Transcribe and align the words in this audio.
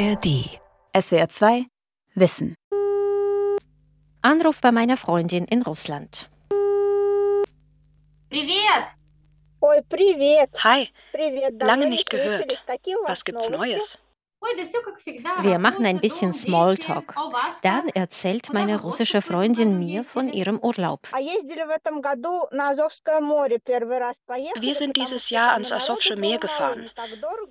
ARD. 0.00 0.26
SWR 0.94 1.28
2 1.28 1.66
Wissen. 2.14 2.54
Anruf 4.22 4.62
bei 4.62 4.72
meiner 4.72 4.96
Freundin 4.96 5.44
in 5.44 5.60
Russland. 5.60 6.30
Привет! 8.30 8.86
Ой, 9.60 9.82
привет! 9.86 10.48
Hi, 10.64 10.88
Привет, 11.12 11.58
давно 11.58 11.74
lange 11.74 11.90
не 11.90 11.96
nicht 11.98 12.08
gehört. 12.08 12.38
слышались. 12.38 12.62
Какие 12.66 12.94
у 12.96 13.02
вас 13.02 13.18
Was 13.18 13.24
gibt's 13.26 13.50
новости? 13.50 13.74
Neues? 13.74 13.98
Wir 15.41 15.59
machen 15.59 15.85
ein 15.85 15.99
bisschen 15.99 16.33
Smalltalk. 16.33 17.13
Dann 17.61 17.87
erzählt 17.89 18.51
meine 18.53 18.81
russische 18.81 19.21
Freundin 19.21 19.77
mir 19.77 20.03
von 20.03 20.33
ihrem 20.33 20.57
Urlaub. 20.59 21.01
Wir 24.59 24.75
sind 24.75 24.97
dieses 24.97 25.29
Jahr 25.29 25.51
ans 25.51 25.71
Asowsche 25.71 26.15
Meer 26.15 26.39
gefahren. 26.39 26.89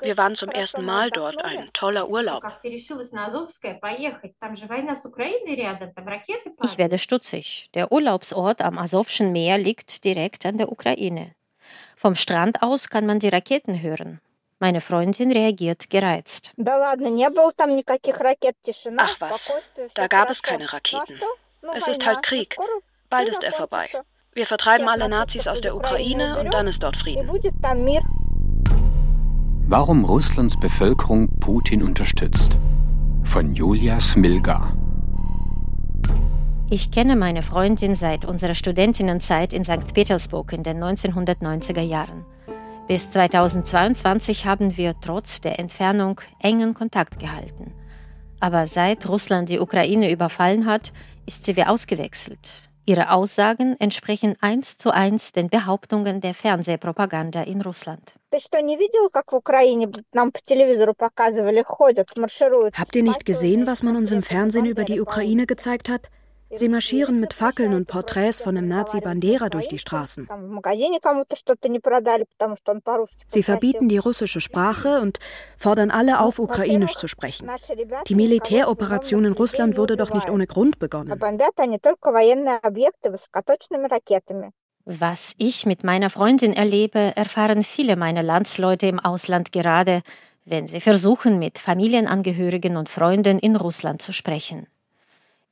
Wir 0.01 0.17
waren 0.17 0.35
zum 0.35 0.49
ersten 0.51 0.85
Mal 0.85 1.11
dort. 1.11 1.43
Ein 1.45 1.71
toller 1.73 2.09
Urlaub. 2.09 2.43
Ich 6.63 6.79
werde 6.79 6.99
stutzig. 6.99 7.71
Der 7.75 7.93
Urlaubsort 7.93 8.63
am 8.63 8.79
Asowschen 8.79 9.31
Meer 9.33 9.59
liegt 9.59 10.05
direkt 10.05 10.45
an 10.45 10.59
der 10.59 10.73
Ukraine. 10.73 11.35
Vom 11.97 12.15
Strand 12.17 12.63
aus 12.63 12.89
kann 12.89 13.07
man 13.07 13.21
die 13.21 13.29
Raketen 13.29 13.81
hören. 13.81 14.21
Meine 14.63 14.83
Freundin 14.83 15.33
reagiert 15.33 15.89
gereizt. 15.89 16.53
Ach 18.99 19.17
was, 19.19 19.51
da 19.95 20.07
gab 20.07 20.29
es 20.29 20.43
keine 20.43 20.71
Raketen. 20.71 21.19
Es 21.79 21.89
ist 21.89 22.05
halt 22.05 22.23
Krieg. 22.23 22.55
Bald 23.09 23.29
ist 23.29 23.43
er 23.43 23.55
vorbei. 23.55 23.89
Wir 24.35 24.47
vertreiben 24.47 24.87
alle 24.87 25.09
Nazis 25.09 25.49
aus 25.49 25.63
der 25.63 25.75
Ukraine 25.75 26.39
und 26.39 26.53
dann 26.53 26.69
ist 26.69 26.83
dort 26.83 26.97
Frieden. 26.99 27.27
Warum 29.67 30.05
Russlands 30.05 30.61
Bevölkerung 30.61 31.31
Putin 31.41 31.83
unterstützt. 31.83 32.59
Von 33.25 33.55
Julia 33.55 33.99
Smilga. 33.99 34.75
Ich 36.69 36.91
kenne 36.91 37.17
meine 37.17 37.41
Freundin 37.41 37.95
seit 37.95 38.27
unserer 38.27 38.55
Studentinnenzeit 38.55 39.55
in 39.55 39.65
St. 39.65 39.95
Petersburg 39.95 40.53
in 40.53 40.63
den 40.63 40.85
1990er 40.85 41.81
Jahren. 41.81 42.27
Bis 42.91 43.09
2022 43.13 44.47
haben 44.47 44.77
wir 44.77 44.97
trotz 45.01 45.41
der 45.41 45.61
Entfernung 45.61 46.21
engen 46.43 46.75
Kontakt 46.75 47.21
gehalten. 47.21 47.73
Aber 48.41 48.67
seit 48.67 49.09
Russland 49.09 49.49
die 49.49 49.61
Ukraine 49.61 50.11
überfallen 50.11 50.67
hat, 50.67 50.93
ist 51.25 51.45
sie 51.45 51.55
wie 51.55 51.63
ausgewechselt. 51.63 52.63
Ihre 52.87 53.13
Aussagen 53.13 53.77
entsprechen 53.79 54.35
eins 54.41 54.77
zu 54.77 54.91
eins 54.91 55.31
den 55.31 55.49
Behauptungen 55.51 56.21
der 56.21 56.35
Fernsehpropaganda 56.35 57.45
in 57.45 57.63
Russland. 57.63 58.13
Habt 62.73 62.97
ihr 62.97 63.03
nicht 63.05 63.25
gesehen, 63.25 63.67
was 63.69 63.85
man 63.85 63.95
uns 63.95 64.11
im 64.11 64.25
Fernsehen 64.25 64.67
über 64.67 64.83
die 64.83 65.01
Ukraine 65.01 65.47
gezeigt 65.47 65.89
hat? 65.89 66.11
Sie 66.53 66.69
marschieren 66.69 67.21
mit 67.21 67.33
Fackeln 67.33 67.75
und 67.75 67.87
Porträts 67.87 68.41
von 68.41 68.57
einem 68.57 68.67
Nazi 68.67 69.01
Bandera 69.01 69.49
durch 69.49 69.69
die 69.69 69.79
Straßen. 69.79 70.29
Sie 73.29 73.43
verbieten 73.43 73.89
die 73.89 73.99
russische 73.99 74.41
Sprache 74.41 75.01
und 75.01 75.19
fordern 75.57 75.91
alle 75.93 76.21
auf, 76.21 76.41
ukrainisch 76.41 76.95
zu 76.95 77.07
sprechen. 77.07 77.49
Die 78.09 78.15
Militäroperation 78.15 79.25
in 79.27 79.33
Russland 79.33 79.77
wurde 79.77 79.97
doch 79.97 80.13
nicht 80.13 80.29
ohne 80.29 80.47
Grund 80.47 80.79
begonnen. 80.81 81.21
Was 84.87 85.35
ich 85.37 85.67
mit 85.67 85.85
meiner 85.85 86.11
Freundin 86.11 86.53
erlebe, 86.53 87.13
erfahren 87.15 87.63
viele 87.63 87.95
meiner 87.97 88.25
Landsleute 88.25 88.87
im 88.87 88.99
Ausland 88.99 89.53
gerade, 89.53 90.03
wenn 90.45 90.67
sie 90.67 90.81
versuchen, 90.81 91.39
mit 91.39 91.59
Familienangehörigen 91.59 92.77
und 92.77 92.89
Freunden 92.89 93.39
in 93.39 93.55
Russland 93.55 94.03
zu 94.03 94.13
sprechen. 94.13 94.67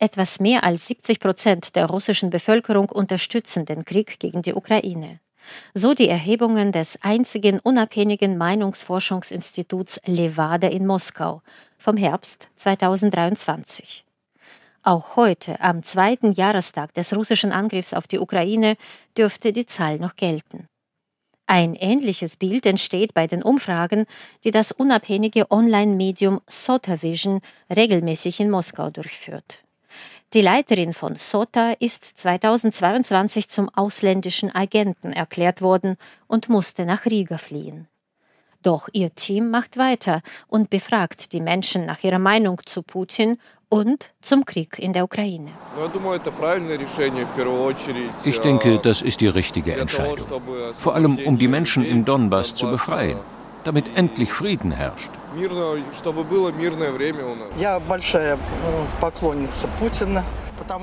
Etwas 0.01 0.39
mehr 0.39 0.63
als 0.63 0.87
70 0.87 1.19
Prozent 1.19 1.77
der 1.77 1.87
russischen 1.87 2.31
Bevölkerung 2.31 2.89
unterstützen 2.89 3.65
den 3.65 3.85
Krieg 3.85 4.21
gegen 4.21 4.43
die 4.43 4.55
Ukraine. 4.55 5.19
So 5.75 5.93
die 5.93 6.09
Erhebungen 6.09 6.71
des 6.71 7.03
einzigen 7.03 7.59
unabhängigen 7.59 8.39
Meinungsforschungsinstituts 8.39 10.01
Levada 10.05 10.69
in 10.69 10.87
Moskau 10.87 11.43
vom 11.79 11.97
Herbst 11.97 12.49
2023. 12.57 14.05
Auch 14.85 15.17
heute, 15.17 15.61
am 15.61 15.83
zweiten 15.83 16.33
Jahrestag 16.33 16.95
des 16.95 17.17
russischen 17.17 17.51
Angriffs 17.51 17.93
auf 17.93 18.07
die 18.07 18.21
Ukraine, 18.21 18.77
dürfte 19.17 19.53
die 19.53 19.67
Zahl 19.67 19.99
noch 19.99 20.15
gelten. 20.15 20.69
Ein 21.47 21.75
ähnliches 21.75 22.37
Bild 22.37 22.67
entsteht 22.67 23.15
bei 23.15 23.27
den 23.27 23.43
Umfragen, 23.43 24.07
die 24.45 24.51
das 24.51 24.71
unabhängige 24.71 25.51
Online-Medium 25.51 26.41
Sotavision 26.47 27.41
regelmäßig 27.75 28.39
in 28.39 28.51
Moskau 28.51 28.91
durchführt. 28.91 29.65
Die 30.35 30.43
Leiterin 30.43 30.93
von 30.93 31.17
SOTA 31.17 31.73
ist 31.81 32.05
2022 32.05 33.49
zum 33.49 33.71
ausländischen 33.71 34.55
Agenten 34.55 35.15
erklärt 35.15 35.63
worden 35.63 35.97
und 36.27 36.51
musste 36.51 36.85
nach 36.85 37.07
Riga 37.07 37.39
fliehen. 37.39 37.89
Doch 38.63 38.91
ihr 38.93 39.15
Team 39.15 39.51
macht 39.51 39.79
weiter 39.79 40.21
und 40.47 40.69
befragt 40.69 41.33
die 41.33 41.41
Menschen 41.41 41.87
nach 41.87 42.05
ihrer 42.05 42.19
Meinung 42.19 42.61
zu 42.67 42.83
Putin 42.83 43.39
und 43.71 44.13
zum 44.21 44.45
Krieg 44.45 44.79
in 44.79 44.93
der 44.93 45.05
Ukraine. 45.05 45.53
Ich 48.25 48.41
denke, 48.41 48.79
das 48.83 49.01
ist 49.01 49.23
die 49.23 49.29
richtige 49.29 49.77
Entscheidung. 49.77 50.27
Vor 50.79 50.95
allem, 50.95 51.19
um 51.25 51.39
die 51.39 51.49
Menschen 51.49 51.87
im 51.87 52.05
Donbass 52.05 52.55
zu 52.55 52.71
befreien, 52.71 53.19
damit 53.65 53.97
endlich 53.97 54.33
Frieden 54.33 54.71
herrscht. 54.71 55.11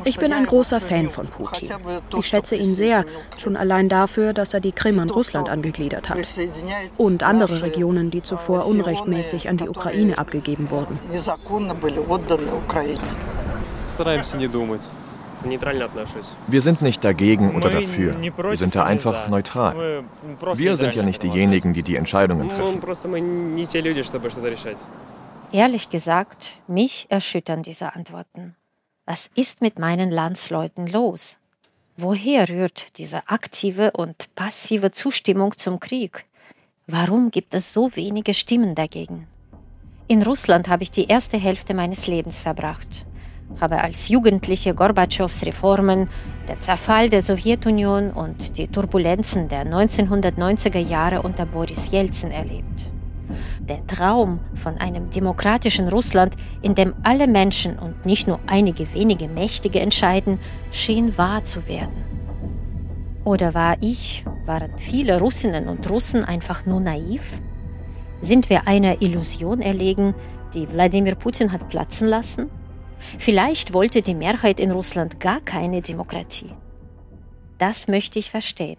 Ich 0.06 0.18
bin 0.18 0.34
ein 0.34 0.46
großer 0.46 0.80
Fan 0.80 1.09
von 1.09 1.28
Putin. 1.28 1.69
Ich 2.18 2.28
schätze 2.28 2.56
ihn 2.56 2.74
sehr, 2.74 3.06
schon 3.38 3.58
allein 3.58 3.90
dafür, 3.90 4.34
dass 4.34 4.53
er 4.53 4.59
die 4.59 4.72
Krim 4.72 5.00
an 5.00 5.09
Russland 5.09 5.50
angegliedert 5.50 6.09
hat 6.09 6.18
und 6.97 7.24
andere 7.24 7.62
Regionen, 7.62 8.12
die 8.12 8.22
zuvor 8.22 8.66
unrechtmäßig 8.66 9.50
an 9.50 9.58
die 9.58 9.68
Ukraine 9.68 10.18
abgegeben 10.18 10.69
wurden. 10.69 11.00
Wir 16.47 16.61
sind 16.61 16.81
nicht 16.81 17.03
dagegen 17.03 17.56
oder 17.56 17.69
dafür. 17.69 18.16
Wir 18.22 18.57
sind 18.57 18.75
da 18.75 18.83
einfach 18.83 19.29
neutral. 19.29 20.03
Wir 20.56 20.78
sind 20.78 20.95
ja 20.95 21.03
nicht 21.03 21.23
diejenigen, 21.23 21.73
die 21.73 21.83
die 21.83 21.95
Entscheidungen 21.95 22.50
treffen. 22.50 22.81
Ehrlich 25.51 25.89
gesagt, 25.89 26.57
mich 26.67 27.05
erschüttern 27.09 27.63
diese 27.63 27.95
Antworten. 27.95 28.55
Was 29.05 29.29
ist 29.35 29.61
mit 29.61 29.78
meinen 29.78 30.09
Landsleuten 30.09 30.88
los? 30.88 31.38
Woher 31.97 32.50
rührt 32.50 32.97
diese 32.97 33.29
aktive 33.29 33.91
und 33.91 34.34
passive 34.35 34.91
Zustimmung 34.91 35.57
zum 35.57 35.79
Krieg? 35.79 36.25
Warum 36.88 37.31
gibt 37.31 37.53
es 37.53 37.72
so 37.72 37.95
wenige 37.95 38.34
Stimmen 38.34 38.75
dagegen? 38.75 39.28
In 40.07 40.22
Russland 40.22 40.67
habe 40.67 40.84
ich 40.84 40.91
die 40.91 41.07
erste 41.07 41.38
Hälfte 41.38 41.73
meines 41.73 42.07
Lebens 42.07 42.41
verbracht 42.41 43.07
habe 43.59 43.81
als 43.81 44.09
Jugendliche 44.09 44.73
Gorbatschows 44.73 45.45
Reformen, 45.45 46.09
den 46.47 46.59
Zerfall 46.59 47.09
der 47.09 47.22
Sowjetunion 47.22 48.11
und 48.11 48.57
die 48.57 48.67
Turbulenzen 48.67 49.47
der 49.47 49.66
1990er 49.66 50.79
Jahre 50.79 51.22
unter 51.22 51.45
Boris 51.45 51.91
Jelzin 51.91 52.31
erlebt. 52.31 52.91
Der 53.59 53.85
Traum 53.88 54.39
von 54.53 54.78
einem 54.78 55.09
demokratischen 55.09 55.88
Russland, 55.88 56.35
in 56.61 56.75
dem 56.75 56.94
alle 57.03 57.28
Menschen 57.28 57.79
und 57.79 58.05
nicht 58.05 58.28
nur 58.28 58.39
einige 58.45 58.94
wenige 58.94 59.28
Mächtige 59.28 59.79
entscheiden, 59.79 60.39
schien 60.72 61.17
wahr 61.17 61.44
zu 61.44 61.67
werden. 61.67 62.03
Oder 63.23 63.55
war 63.55 63.78
ich, 63.81 64.23
waren 64.45 64.78
viele 64.78 65.19
Russinnen 65.19 65.67
und 65.67 65.89
Russen 65.89 66.23
einfach 66.23 66.67
nur 66.67 66.79
naiv? 66.79 67.41
Sind 68.22 68.51
wir 68.51 68.67
einer 68.67 69.01
Illusion 69.01 69.61
erlegen, 69.61 70.14
die 70.53 70.72
Wladimir 70.72 71.16
Putin 71.16 71.52
hat 71.52 71.67
platzen 71.70 72.08
lassen? 72.08 72.52
Vielleicht 73.18 73.74
wollte 73.74 74.02
die 74.02 74.16
Mehrheit 74.16 74.59
in 74.59 74.72
Russland 74.72 75.20
gar 75.20 75.42
keine 75.42 75.82
Demokratie. 75.82 76.52
Das 77.58 77.88
möchte 77.88 78.20
ich 78.20 78.30
verstehen 78.30 78.78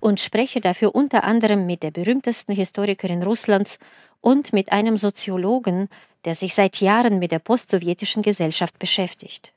und 0.00 0.20
spreche 0.20 0.60
dafür 0.60 0.94
unter 0.94 1.24
anderem 1.24 1.66
mit 1.66 1.82
der 1.82 1.90
berühmtesten 1.90 2.54
Historikerin 2.54 3.22
Russlands 3.22 3.78
und 4.20 4.52
mit 4.52 4.72
einem 4.72 4.96
Soziologen, 4.96 5.88
der 6.24 6.34
sich 6.34 6.54
seit 6.54 6.80
Jahren 6.80 7.18
mit 7.18 7.32
der 7.32 7.38
postsowjetischen 7.38 8.22
Gesellschaft 8.22 8.78
beschäftigt. 8.78 9.52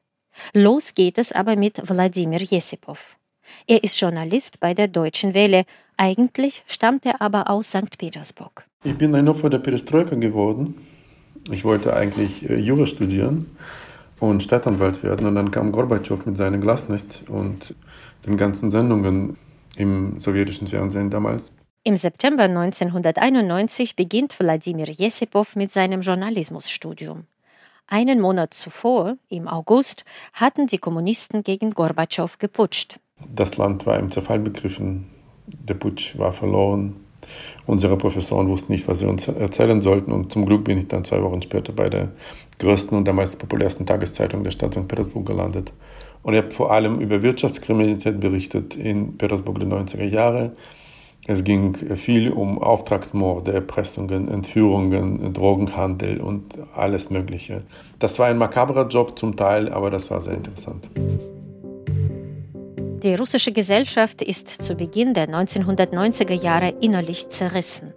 Los 0.53 0.93
geht 0.93 1.17
es 1.17 1.31
aber 1.31 1.55
mit 1.55 1.89
Wladimir 1.89 2.41
Jesipov. 2.41 3.17
Er 3.65 3.83
ist 3.83 3.99
Journalist 3.99 4.59
bei 4.59 4.73
der 4.73 4.89
Deutschen 4.89 5.33
Welle. 5.33 5.63
Eigentlich 5.95 6.63
stammt 6.67 7.05
er 7.05 7.21
aber 7.21 7.49
aus 7.49 7.69
St. 7.69 7.97
Petersburg. 7.97 8.65
Ich 8.83 8.97
bin 8.97 9.15
ein 9.15 9.27
Opfer 9.29 9.49
der 9.49 9.59
Perestroika 9.59 10.15
geworden. 10.15 10.75
Ich 11.49 11.63
wollte 11.63 11.95
eigentlich 11.95 12.47
äh, 12.49 12.59
Jura 12.59 12.85
studieren 12.85 13.57
und 14.19 14.43
Stadtanwalt 14.43 15.03
werden. 15.03 15.27
Und 15.27 15.35
dann 15.35 15.51
kam 15.51 15.71
Gorbatschow 15.71 16.25
mit 16.25 16.37
seiner 16.37 16.57
Glasnost 16.57 17.23
und 17.27 17.75
den 18.25 18.37
ganzen 18.37 18.71
Sendungen 18.71 19.37
im 19.75 20.19
sowjetischen 20.19 20.67
Fernsehen 20.67 21.09
damals. 21.09 21.51
Im 21.83 21.95
September 21.95 22.43
1991 22.43 23.95
beginnt 23.95 24.37
Wladimir 24.39 24.89
Jesipow 24.89 25.55
mit 25.55 25.71
seinem 25.71 26.01
Journalismusstudium. 26.01 27.25
Einen 27.87 28.19
Monat 28.19 28.53
zuvor, 28.53 29.15
im 29.29 29.47
August, 29.47 30.03
hatten 30.33 30.67
die 30.67 30.79
Kommunisten 30.79 31.43
gegen 31.43 31.71
Gorbatschow 31.71 32.37
geputscht. 32.37 32.99
Das 33.33 33.55
Land 33.55 33.85
war 33.85 33.97
im 33.97 34.11
Zerfall 34.11 34.39
begriffen, 34.39 35.07
der 35.47 35.75
Putsch 35.75 36.17
war 36.17 36.33
verloren. 36.33 37.06
Unsere 37.65 37.97
Professoren 37.97 38.47
wussten 38.47 38.71
nicht, 38.71 38.87
was 38.87 38.99
sie 38.99 39.07
uns 39.07 39.27
erzählen 39.27 39.81
sollten. 39.81 40.11
Und 40.11 40.31
zum 40.31 40.45
Glück 40.45 40.63
bin 40.63 40.77
ich 40.77 40.87
dann 40.87 41.03
zwei 41.03 41.21
Wochen 41.21 41.41
später 41.41 41.73
bei 41.73 41.89
der 41.89 42.09
größten 42.59 42.97
und 42.97 43.13
meist 43.13 43.39
populärsten 43.39 43.85
Tageszeitung 43.85 44.43
der 44.43 44.51
Stadt 44.51 44.73
St. 44.73 44.87
Petersburg 44.87 45.25
gelandet. 45.25 45.71
Und 46.23 46.33
ich 46.33 46.41
habe 46.41 46.51
vor 46.51 46.71
allem 46.71 46.99
über 46.99 47.21
Wirtschaftskriminalität 47.21 48.19
berichtet 48.19 48.75
in 48.75 49.17
Petersburg 49.17 49.59
der 49.59 49.67
90er 49.67 50.05
Jahre. 50.05 50.51
Es 51.29 51.43
ging 51.43 51.75
viel 51.97 52.31
um 52.31 52.57
Auftragsmorde, 52.57 53.51
Erpressungen, 53.51 54.29
Entführungen, 54.29 55.33
Drogenhandel 55.33 56.21
und 56.21 56.55
alles 56.73 57.09
Mögliche. 57.09 57.63
Das 57.99 58.17
war 58.17 58.27
ein 58.27 58.37
makabrer 58.37 58.87
Job 58.87 59.19
zum 59.19 59.35
Teil, 59.35 59.69
aber 59.69 59.89
das 59.89 60.09
war 60.09 60.21
sehr 60.21 60.35
interessant. 60.35 60.89
Die 63.07 63.15
russische 63.15 63.53
Gesellschaft 63.53 64.21
ist 64.21 64.49
zu 64.49 64.75
Beginn 64.75 65.13
der 65.13 65.29
1990er 65.29 66.33
Jahre 66.33 66.73
innerlich 66.81 67.29
zerrissen. 67.29 67.93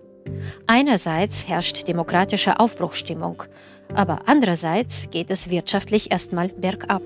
Einerseits 0.68 1.48
herrscht 1.48 1.88
demokratische 1.88 2.60
Aufbruchstimmung, 2.60 3.42
aber 3.92 4.20
andererseits 4.26 5.10
geht 5.10 5.32
es 5.32 5.50
wirtschaftlich 5.50 6.12
erstmal 6.12 6.50
bergab. 6.50 7.02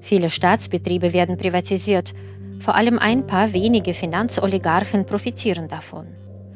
Viele 0.00 0.30
Staatsbetriebe 0.30 1.12
werden 1.12 1.36
privatisiert, 1.36 2.14
vor 2.60 2.76
allem 2.76 3.00
ein 3.00 3.26
paar 3.26 3.52
wenige 3.52 3.94
Finanzoligarchen 3.94 5.04
profitieren 5.04 5.66
davon. 5.66 6.06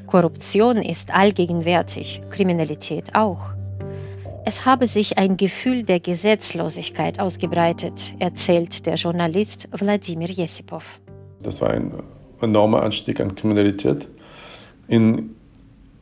Korruption 0.07 0.77
ist 0.77 1.13
allgegenwärtig, 1.13 2.23
Kriminalität 2.31 3.17
auch. 3.17 3.56
Es 4.49 4.65
habe 4.65 4.87
sich 4.87 5.19
ein 5.19 5.37
Gefühl 5.37 5.83
der 5.83 5.99
Gesetzlosigkeit 5.99 7.19
ausgebreitet, 7.19 8.15
erzählt 8.21 8.87
der 8.87 8.95
Journalist 8.95 9.69
Wladimir 9.73 10.29
Jesipow. 10.29 11.03
Das 11.43 11.61
war 11.61 11.71
ein 11.71 11.93
enormer 12.41 12.85
Anstieg 12.85 13.19
an 13.19 13.35
Kriminalität 13.35 14.07
in 14.87 15.31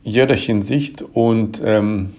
jeder 0.03 0.35
Hinsicht 0.35 1.01
und 1.01 1.59
ähm, 1.65 2.13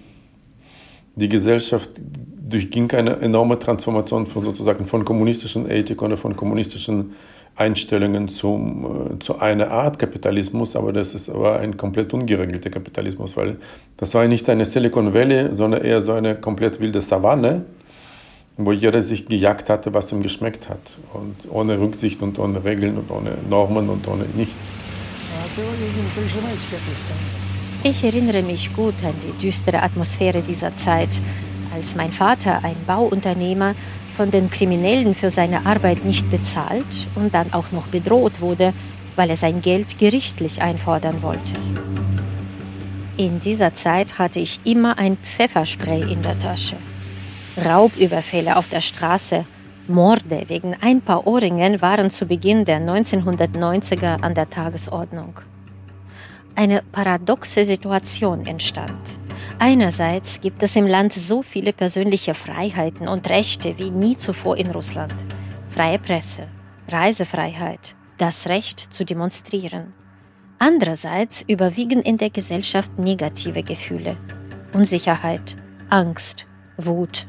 die 1.15 1.29
Gesellschaft 1.29 1.91
durchging 1.95 2.91
eine 2.91 3.21
enorme 3.21 3.57
Transformation 3.57 4.25
von 4.25 4.43
sozusagen 4.43 4.85
von 4.85 5.05
kommunistischen 5.05 5.69
Ethik 5.69 6.01
oder 6.01 6.17
von 6.17 6.35
kommunistischen 6.35 7.13
Einstellungen 7.57 8.27
zum, 8.27 9.15
äh, 9.15 9.19
zu 9.19 9.39
einer 9.39 9.71
Art 9.71 9.97
Kapitalismus, 9.97 10.75
aber 10.75 10.93
das 10.93 11.13
ist 11.15 11.27
aber 11.27 11.59
ein 11.59 11.75
komplett 11.75 12.13
ungeregelter 12.13 12.69
Kapitalismus, 12.69 13.35
weil 13.35 13.57
das 13.97 14.13
war 14.13 14.27
nicht 14.27 14.47
eine 14.49 14.65
Silicon 14.65 15.13
Valley, 15.13 15.53
sondern 15.53 15.83
eher 15.83 16.01
so 16.01 16.13
eine 16.13 16.35
komplett 16.35 16.79
wilde 16.79 17.01
Savanne, 17.01 17.65
wo 18.57 18.71
jeder 18.71 19.01
sich 19.01 19.25
gejagt 19.25 19.69
hatte, 19.69 19.93
was 19.93 20.11
ihm 20.11 20.21
geschmeckt 20.21 20.69
hat. 20.69 20.79
Und 21.13 21.35
ohne 21.49 21.79
Rücksicht 21.79 22.21
und 22.21 22.37
ohne 22.37 22.63
Regeln 22.63 22.97
und 22.97 23.09
ohne 23.09 23.31
Normen 23.49 23.89
und 23.89 24.07
ohne 24.07 24.25
nichts. 24.35 24.55
Ich 27.83 28.03
erinnere 28.03 28.43
mich 28.43 28.73
gut 28.73 28.95
an 29.03 29.13
die 29.23 29.37
düstere 29.43 29.81
Atmosphäre 29.81 30.41
dieser 30.41 30.75
Zeit, 30.75 31.19
als 31.73 31.95
mein 31.95 32.11
Vater, 32.11 32.63
ein 32.63 32.75
Bauunternehmer, 32.85 33.75
von 34.17 34.31
den 34.31 34.49
Kriminellen 34.49 35.13
für 35.13 35.29
seine 35.29 35.67
Arbeit 35.67 36.03
nicht 36.03 36.27
bezahlt 36.31 37.07
und 37.13 37.35
dann 37.35 37.53
auch 37.53 37.71
noch 37.71 37.87
bedroht 37.87 38.41
wurde, 38.41 38.73
weil 39.15 39.29
er 39.29 39.35
sein 39.35 39.61
Geld 39.61 39.99
gerichtlich 39.99 40.63
einfordern 40.63 41.21
wollte. 41.21 41.53
In 43.15 43.37
dieser 43.37 43.73
Zeit 43.73 44.17
hatte 44.17 44.39
ich 44.39 44.59
immer 44.63 44.97
ein 44.97 45.17
Pfefferspray 45.17 46.01
in 46.11 46.23
der 46.23 46.37
Tasche. 46.39 46.77
Raubüberfälle 47.63 48.57
auf 48.57 48.67
der 48.67 48.81
Straße, 48.81 49.45
Morde 49.87 50.43
wegen 50.47 50.75
ein 50.81 51.01
paar 51.01 51.25
Ohrringen 51.27 51.81
waren 51.81 52.09
zu 52.09 52.25
Beginn 52.25 52.65
der 52.65 52.79
1990er 52.79 54.21
an 54.21 54.33
der 54.33 54.49
Tagesordnung. 54.49 55.39
Eine 56.55 56.81
paradoxe 56.91 57.65
Situation 57.65 58.45
entstand. 58.47 59.26
Einerseits 59.59 60.39
gibt 60.39 60.61
es 60.61 60.75
im 60.75 60.85
Land 60.85 61.13
so 61.13 61.41
viele 61.41 61.73
persönliche 61.73 62.35
Freiheiten 62.35 63.07
und 63.07 63.27
Rechte 63.29 63.77
wie 63.79 63.89
nie 63.89 64.15
zuvor 64.15 64.55
in 64.55 64.69
Russland. 64.69 65.15
Freie 65.69 65.97
Presse, 65.97 66.47
Reisefreiheit, 66.89 67.95
das 68.19 68.47
Recht 68.47 68.93
zu 68.93 69.03
demonstrieren. 69.03 69.93
Andererseits 70.59 71.43
überwiegen 71.47 72.01
in 72.01 72.17
der 72.17 72.29
Gesellschaft 72.29 72.99
negative 72.99 73.63
Gefühle. 73.63 74.15
Unsicherheit, 74.73 75.55
Angst, 75.89 76.45
Wut. 76.77 77.25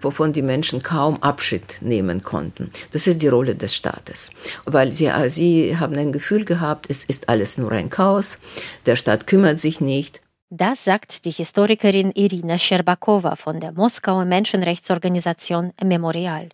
Wovon 0.00 0.32
die 0.32 0.42
Menschen 0.42 0.82
kaum 0.82 1.22
Abschied 1.22 1.78
nehmen 1.82 2.22
konnten. 2.22 2.70
Das 2.92 3.06
ist 3.06 3.20
die 3.20 3.28
Rolle 3.28 3.56
des 3.56 3.74
Staates. 3.74 4.30
Weil 4.64 4.92
sie, 4.92 5.10
sie 5.28 5.76
haben 5.78 5.96
ein 5.96 6.12
Gefühl 6.12 6.44
gehabt, 6.44 6.86
es 6.88 7.04
ist 7.04 7.28
alles 7.28 7.58
nur 7.58 7.72
ein 7.72 7.90
Chaos, 7.90 8.38
der 8.86 8.96
Staat 8.96 9.26
kümmert 9.26 9.60
sich 9.60 9.80
nicht, 9.80 10.22
das 10.50 10.84
sagt 10.84 11.24
die 11.26 11.30
Historikerin 11.30 12.10
Irina 12.12 12.56
Scherbakowa 12.56 13.36
von 13.36 13.60
der 13.60 13.72
Moskauer 13.72 14.24
Menschenrechtsorganisation 14.24 15.72
Memorial. 15.82 16.48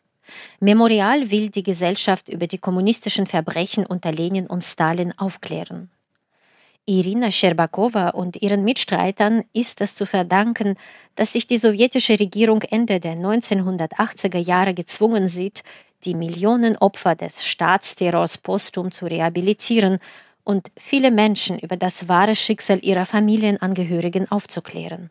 Memorial 0.58 1.31
will 1.31 1.50
die 1.50 1.62
Gesellschaft 1.62 2.29
über 2.29 2.46
die 2.46 2.58
kommunistischen 2.58 3.26
Verbrechen 3.26 3.87
unter 3.87 4.11
Lenin 4.11 4.46
und 4.46 4.64
Stalin 4.64 5.17
aufklären. 5.17 5.91
Irina 6.87 7.31
Scherbakowa 7.31 8.11
und 8.11 8.43
ihren 8.43 8.64
Mitstreitern 8.64 9.44
ist 9.52 9.81
es 9.81 9.94
zu 9.94 10.06
verdanken, 10.06 10.76
dass 11.14 11.32
sich 11.32 11.47
die 11.47 11.56
sowjetische 11.56 12.19
Regierung 12.19 12.62
Ende 12.62 13.00
der 13.00 13.14
1980er 13.14 14.38
Jahre 14.38 14.75
gezwungen 14.75 15.29
sieht, 15.29 15.62
die 16.05 16.14
Millionen 16.14 16.76
Opfer 16.76 17.14
des 17.14 17.47
Staatsterrors 17.47 18.38
postum 18.38 18.90
zu 18.90 19.06
rehabilitieren 19.06 19.99
und 20.44 20.70
viele 20.76 21.11
Menschen 21.11 21.58
über 21.58 21.76
das 21.76 22.08
wahre 22.08 22.35
Schicksal 22.35 22.79
ihrer 22.85 23.06
Familienangehörigen 23.06 24.31
aufzuklären. 24.31 25.11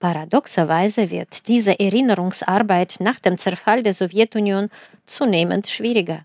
Paradoxerweise 0.00 1.10
wird 1.10 1.48
diese 1.48 1.78
Erinnerungsarbeit 1.78 2.96
nach 3.00 3.18
dem 3.18 3.36
Zerfall 3.36 3.82
der 3.82 3.94
Sowjetunion 3.94 4.70
zunehmend 5.06 5.68
schwieriger. 5.68 6.24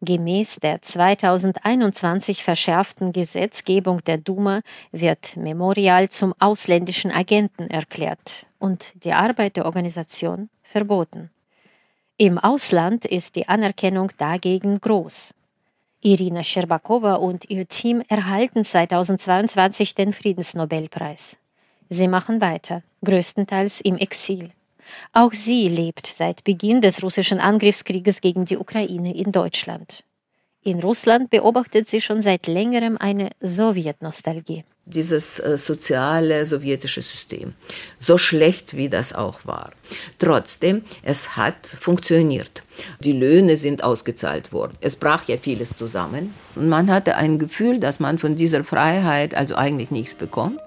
Gemäß 0.00 0.56
der 0.56 0.82
2021 0.82 2.42
verschärften 2.42 3.12
Gesetzgebung 3.12 4.02
der 4.02 4.18
Duma 4.18 4.62
wird 4.90 5.36
Memorial 5.36 6.08
zum 6.08 6.34
ausländischen 6.40 7.12
Agenten 7.12 7.70
erklärt 7.70 8.46
und 8.58 8.92
die 9.04 9.12
Arbeit 9.12 9.56
der 9.56 9.66
Organisation 9.66 10.48
verboten. 10.62 11.30
Im 12.16 12.38
Ausland 12.38 13.04
ist 13.04 13.36
die 13.36 13.48
Anerkennung 13.48 14.10
dagegen 14.16 14.80
groß. 14.80 15.34
Irina 16.04 16.42
Scherbakowa 16.42 17.14
und 17.14 17.48
ihr 17.48 17.68
Team 17.68 18.02
erhalten 18.08 18.64
2022 18.64 19.94
den 19.94 20.12
Friedensnobelpreis. 20.12 21.36
Sie 21.88 22.08
machen 22.08 22.40
weiter, 22.40 22.82
größtenteils 23.04 23.80
im 23.80 23.96
Exil. 23.96 24.50
Auch 25.12 25.32
sie 25.32 25.68
lebt 25.68 26.08
seit 26.08 26.42
Beginn 26.42 26.80
des 26.80 27.04
russischen 27.04 27.38
Angriffskrieges 27.38 28.20
gegen 28.20 28.44
die 28.44 28.58
Ukraine 28.58 29.14
in 29.14 29.30
Deutschland. 29.30 30.02
In 30.64 30.80
Russland 30.80 31.30
beobachtet 31.30 31.86
sie 31.86 32.00
schon 32.00 32.20
seit 32.20 32.48
längerem 32.48 32.98
eine 32.98 33.30
Sowjetnostalgie 33.40 34.64
dieses 34.84 35.38
äh, 35.38 35.56
soziale 35.58 36.44
sowjetische 36.46 37.02
System, 37.02 37.54
so 38.00 38.18
schlecht 38.18 38.76
wie 38.76 38.88
das 38.88 39.12
auch 39.12 39.46
war. 39.46 39.70
Trotzdem, 40.18 40.84
es 41.02 41.36
hat 41.36 41.66
funktioniert. 41.66 42.62
Die 43.00 43.12
Löhne 43.12 43.56
sind 43.56 43.84
ausgezahlt 43.84 44.52
worden. 44.52 44.76
Es 44.80 44.96
brach 44.96 45.28
ja 45.28 45.36
vieles 45.36 45.76
zusammen. 45.76 46.34
Und 46.56 46.68
man 46.68 46.90
hatte 46.90 47.16
ein 47.16 47.38
Gefühl, 47.38 47.78
dass 47.78 48.00
man 48.00 48.18
von 48.18 48.34
dieser 48.34 48.64
Freiheit 48.64 49.34
also 49.34 49.54
eigentlich 49.54 49.90
nichts 49.90 50.14
bekommt. 50.14 50.58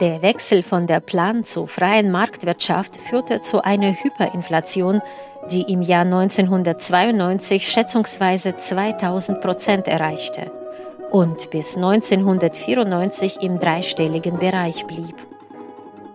Der 0.00 0.20
Wechsel 0.20 0.62
von 0.62 0.86
der 0.86 1.00
Plan 1.00 1.44
zur 1.44 1.68
freien 1.68 2.10
Marktwirtschaft 2.10 3.00
führte 3.00 3.40
zu 3.40 3.62
einer 3.62 3.92
Hyperinflation, 3.92 5.00
die 5.50 5.62
im 5.72 5.80
Jahr 5.80 6.04
1992 6.04 7.66
schätzungsweise 7.66 8.56
2000 8.56 9.40
Prozent 9.40 9.86
erreichte 9.86 10.50
und 11.16 11.48
bis 11.48 11.76
1994 11.76 13.38
im 13.40 13.58
dreistelligen 13.58 14.38
Bereich 14.38 14.86
blieb. 14.86 15.14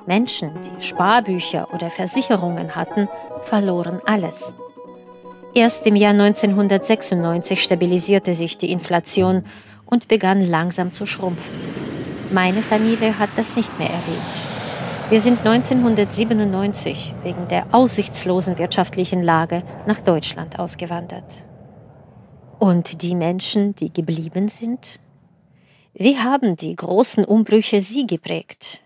Menschen, 0.05 0.51
die 0.61 0.83
Sparbücher 0.83 1.73
oder 1.73 1.89
Versicherungen 1.89 2.75
hatten, 2.75 3.07
verloren 3.41 3.99
alles. 4.05 4.53
Erst 5.55 5.87
im 5.87 5.95
Jahr 5.95 6.11
1996 6.11 7.63
stabilisierte 7.63 8.35
sich 8.35 8.59
die 8.59 8.71
Inflation 8.71 9.43
und 9.85 10.07
begann 10.07 10.47
langsam 10.47 10.93
zu 10.93 11.07
schrumpfen. 11.07 11.55
Meine 12.31 12.61
Familie 12.61 13.17
hat 13.17 13.29
das 13.37 13.55
nicht 13.55 13.79
mehr 13.79 13.89
erlebt. 13.89 14.47
Wir 15.09 15.19
sind 15.19 15.39
1997 15.39 17.15
wegen 17.23 17.47
der 17.47 17.65
aussichtslosen 17.71 18.59
wirtschaftlichen 18.59 19.23
Lage 19.23 19.63
nach 19.87 19.99
Deutschland 19.99 20.59
ausgewandert. 20.59 21.25
Und 22.61 23.01
die 23.01 23.15
Menschen, 23.15 23.73
die 23.73 23.91
geblieben 23.91 24.47
sind? 24.47 24.99
Wie 25.95 26.19
haben 26.19 26.55
die 26.55 26.75
großen 26.75 27.25
Umbrüche 27.25 27.81
sie 27.81 28.05
geprägt? 28.05 28.81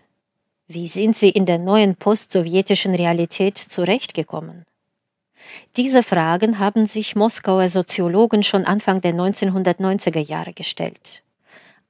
Wie 0.66 0.88
sind 0.88 1.14
sie 1.14 1.28
in 1.28 1.44
der 1.44 1.58
neuen 1.58 1.94
postsowjetischen 1.94 2.94
Realität 2.94 3.58
zurechtgekommen? 3.58 4.64
Diese 5.76 6.02
Fragen 6.02 6.58
haben 6.58 6.86
sich 6.86 7.16
Moskauer 7.16 7.68
Soziologen 7.68 8.42
schon 8.42 8.64
Anfang 8.64 9.02
der 9.02 9.12
1990er 9.12 10.26
Jahre 10.26 10.54
gestellt. 10.54 11.22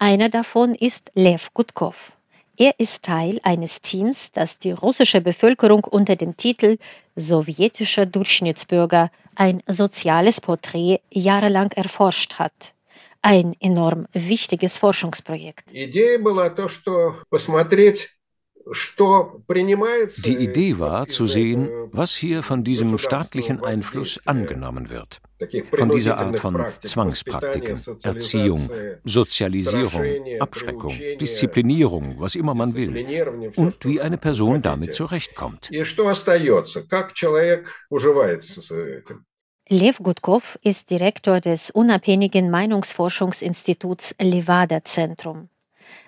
Einer 0.00 0.28
davon 0.28 0.74
ist 0.74 1.12
Lev 1.14 1.54
Gutkov. 1.54 2.15
Er 2.58 2.72
ist 2.78 3.04
Teil 3.04 3.38
eines 3.42 3.82
Teams, 3.82 4.32
das 4.32 4.58
die 4.58 4.72
russische 4.72 5.20
Bevölkerung 5.20 5.84
unter 5.84 6.16
dem 6.16 6.38
Titel 6.38 6.78
Sowjetischer 7.14 8.06
Durchschnittsbürger 8.06 9.10
ein 9.34 9.62
soziales 9.66 10.40
Porträt 10.40 11.00
jahrelang 11.12 11.70
erforscht 11.72 12.38
hat. 12.38 12.74
Ein 13.20 13.54
enorm 13.60 14.06
wichtiges 14.12 14.78
Forschungsprojekt. 14.78 15.70
Die 18.68 20.36
Idee 20.36 20.78
war 20.80 21.06
zu 21.06 21.26
sehen, 21.26 21.68
was 21.92 22.16
hier 22.16 22.42
von 22.42 22.64
diesem 22.64 22.98
staatlichen 22.98 23.62
Einfluss 23.62 24.20
angenommen 24.26 24.90
wird, 24.90 25.20
von 25.72 25.90
dieser 25.90 26.18
Art 26.18 26.40
von 26.40 26.64
Zwangspraktiken, 26.82 27.80
Erziehung, 28.02 28.68
Sozialisierung, 29.04 30.04
Abschreckung, 30.40 30.98
Disziplinierung, 31.20 32.16
was 32.18 32.34
immer 32.34 32.54
man 32.54 32.74
will, 32.74 33.52
und 33.54 33.84
wie 33.84 34.00
eine 34.00 34.18
Person 34.18 34.62
damit 34.62 34.94
zurechtkommt. 34.94 35.70
Lev 39.68 39.98
Gutkov 39.98 40.58
ist 40.62 40.90
Direktor 40.90 41.40
des 41.40 41.70
unabhängigen 41.70 42.50
Meinungsforschungsinstituts 42.50 44.16
Levada 44.20 44.82
Zentrum. 44.82 45.48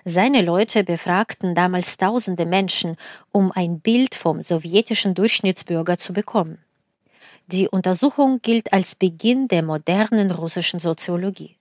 Seine 0.09 0.41
Leute 0.41 0.83
befragten 0.83 1.53
damals 1.53 1.95
tausende 1.97 2.47
Menschen, 2.47 2.97
um 3.31 3.51
ein 3.51 3.79
Bild 3.79 4.15
vom 4.15 4.41
sowjetischen 4.41 5.13
Durchschnittsbürger 5.13 5.99
zu 5.99 6.13
bekommen. 6.13 6.57
Die 7.45 7.69
Untersuchung 7.69 8.41
gilt 8.41 8.73
als 8.73 8.95
Beginn 8.95 9.47
der 9.47 9.61
modernen 9.61 10.31
russischen 10.31 10.79
Soziologie. 10.79 11.57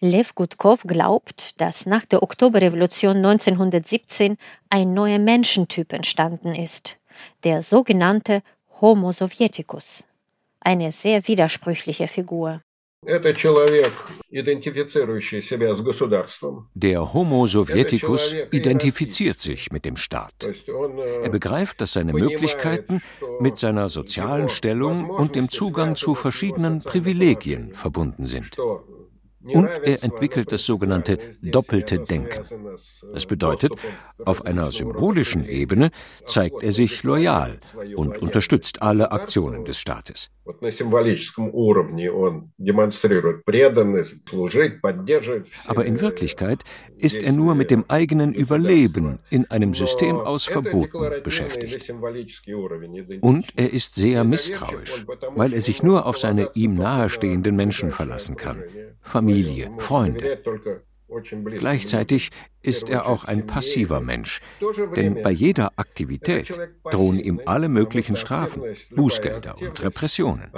Lev 0.00 0.34
Gutkov 0.34 0.82
glaubt, 0.82 1.60
dass 1.60 1.86
nach 1.86 2.04
der 2.04 2.24
Oktoberrevolution 2.24 3.18
1917 3.18 4.38
ein 4.68 4.92
neuer 4.92 5.20
Menschentyp 5.20 5.92
entstanden 5.92 6.56
ist, 6.56 6.98
der 7.44 7.62
sogenannte 7.62 8.42
Homo 8.80 9.12
Sovieticus. 9.12 10.04
Eine 10.58 10.90
sehr 10.90 11.28
widersprüchliche 11.28 12.08
Figur. 12.08 12.60
Der 16.74 17.12
Homo 17.12 17.46
Sowjeticus 17.46 18.34
identifiziert 18.50 19.38
sich 19.38 19.70
mit 19.70 19.84
dem 19.84 19.96
Staat. 19.96 20.48
Er 21.22 21.28
begreift, 21.28 21.82
dass 21.82 21.92
seine 21.92 22.14
Möglichkeiten 22.14 23.02
mit 23.40 23.58
seiner 23.58 23.90
sozialen 23.90 24.48
Stellung 24.48 25.10
und 25.10 25.36
dem 25.36 25.50
Zugang 25.50 25.96
zu 25.96 26.14
verschiedenen 26.14 26.80
Privilegien 26.80 27.74
verbunden 27.74 28.24
sind. 28.24 28.56
Und 29.44 29.66
er 29.66 30.02
entwickelt 30.02 30.52
das 30.52 30.64
sogenannte 30.64 31.18
doppelte 31.42 31.98
Denken. 31.98 32.44
Das 33.12 33.26
bedeutet, 33.26 33.72
auf 34.24 34.46
einer 34.46 34.70
symbolischen 34.70 35.44
Ebene 35.46 35.90
zeigt 36.26 36.62
er 36.62 36.72
sich 36.72 37.02
loyal 37.02 37.58
und 37.96 38.18
unterstützt 38.18 38.82
alle 38.82 39.10
Aktionen 39.10 39.64
des 39.64 39.78
Staates. 39.78 40.30
Aber 45.66 45.84
in 45.84 46.00
Wirklichkeit 46.00 46.64
ist 46.98 47.22
er 47.22 47.32
nur 47.32 47.54
mit 47.54 47.70
dem 47.70 47.84
eigenen 47.88 48.34
Überleben 48.34 49.18
in 49.30 49.50
einem 49.50 49.72
System 49.74 50.16
aus 50.16 50.46
Verboten 50.46 51.22
beschäftigt. 51.22 51.92
Und 53.20 53.46
er 53.56 53.72
ist 53.72 53.94
sehr 53.94 54.24
misstrauisch, 54.24 55.06
weil 55.36 55.52
er 55.52 55.60
sich 55.60 55.82
nur 55.82 56.06
auf 56.06 56.18
seine 56.18 56.50
ihm 56.54 56.74
nahestehenden 56.74 57.54
Menschen 57.54 57.92
verlassen 57.92 58.36
kann. 58.36 58.64
Familie, 59.00 59.31
Freunde. 59.78 60.38
Gleichzeitig 61.58 62.30
ist 62.62 62.88
er 62.88 63.06
auch 63.06 63.24
ein 63.24 63.46
passiver 63.46 64.00
Mensch, 64.00 64.40
denn 64.96 65.22
bei 65.22 65.30
jeder 65.30 65.72
Aktivität 65.76 66.58
drohen 66.90 67.18
ihm 67.18 67.40
alle 67.44 67.68
möglichen 67.68 68.16
Strafen, 68.16 68.62
Bußgelder 68.90 69.58
und 69.60 69.82
Repressionen. 69.82 70.50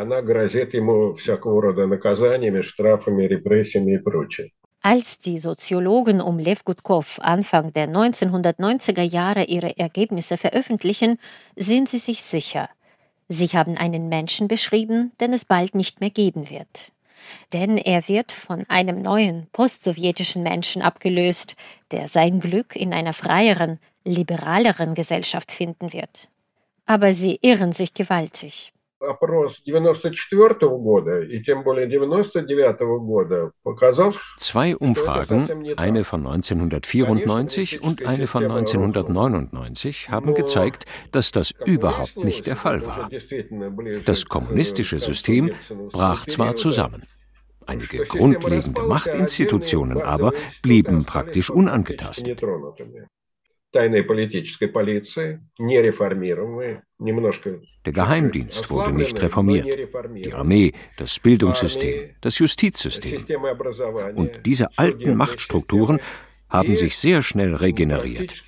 Als 4.82 5.18
die 5.18 5.38
Soziologen 5.38 6.20
um 6.20 6.38
Lev 6.38 6.64
Gutkov 6.64 7.18
Anfang 7.22 7.72
der 7.72 7.88
1990er 7.88 9.02
Jahre 9.02 9.44
ihre 9.44 9.78
Ergebnisse 9.78 10.36
veröffentlichen, 10.36 11.18
sind 11.56 11.88
sie 11.88 11.98
sich 11.98 12.22
sicher. 12.22 12.68
Sie 13.28 13.46
haben 13.48 13.78
einen 13.78 14.10
Menschen 14.10 14.46
beschrieben, 14.46 15.12
den 15.20 15.32
es 15.32 15.46
bald 15.46 15.74
nicht 15.74 16.00
mehr 16.00 16.10
geben 16.10 16.50
wird 16.50 16.93
denn 17.52 17.78
er 17.78 18.08
wird 18.08 18.32
von 18.32 18.64
einem 18.68 19.02
neuen 19.02 19.46
postsowjetischen 19.52 20.42
Menschen 20.42 20.82
abgelöst, 20.82 21.56
der 21.90 22.08
sein 22.08 22.40
Glück 22.40 22.76
in 22.76 22.92
einer 22.92 23.12
freieren, 23.12 23.78
liberaleren 24.04 24.94
Gesellschaft 24.94 25.52
finden 25.52 25.92
wird. 25.92 26.28
Aber 26.86 27.12
sie 27.12 27.38
irren 27.42 27.72
sich 27.72 27.94
gewaltig. 27.94 28.74
Zwei 34.38 34.76
Umfragen, 34.76 35.74
eine 35.76 36.04
von 36.04 36.26
1994 36.26 37.82
und 37.82 38.06
eine 38.06 38.26
von 38.26 38.44
1999, 38.44 40.10
haben 40.10 40.34
gezeigt, 40.34 40.86
dass 41.12 41.32
das 41.32 41.52
überhaupt 41.64 42.16
nicht 42.16 42.46
der 42.46 42.56
Fall 42.56 42.86
war. 42.86 43.10
Das 44.04 44.26
kommunistische 44.26 44.98
System 44.98 45.52
brach 45.92 46.26
zwar 46.26 46.54
zusammen. 46.54 47.02
Einige 47.66 48.04
grundlegende 48.04 48.82
Machtinstitutionen 48.82 50.02
aber 50.02 50.32
blieben 50.62 51.04
praktisch 51.04 51.50
unangetastet. 51.50 52.42
Der 53.74 53.90
Geheimdienst 57.92 58.70
wurde 58.70 58.92
nicht 58.92 59.20
reformiert, 59.20 59.78
die 60.14 60.32
Armee, 60.32 60.72
das 60.96 61.18
Bildungssystem, 61.18 62.14
das 62.20 62.38
Justizsystem. 62.38 63.26
Und 64.14 64.46
diese 64.46 64.68
alten 64.78 65.16
Machtstrukturen 65.16 65.98
haben 66.53 66.75
sich 66.75 66.97
sehr 66.97 67.21
schnell 67.21 67.55
regeneriert. 67.55 68.43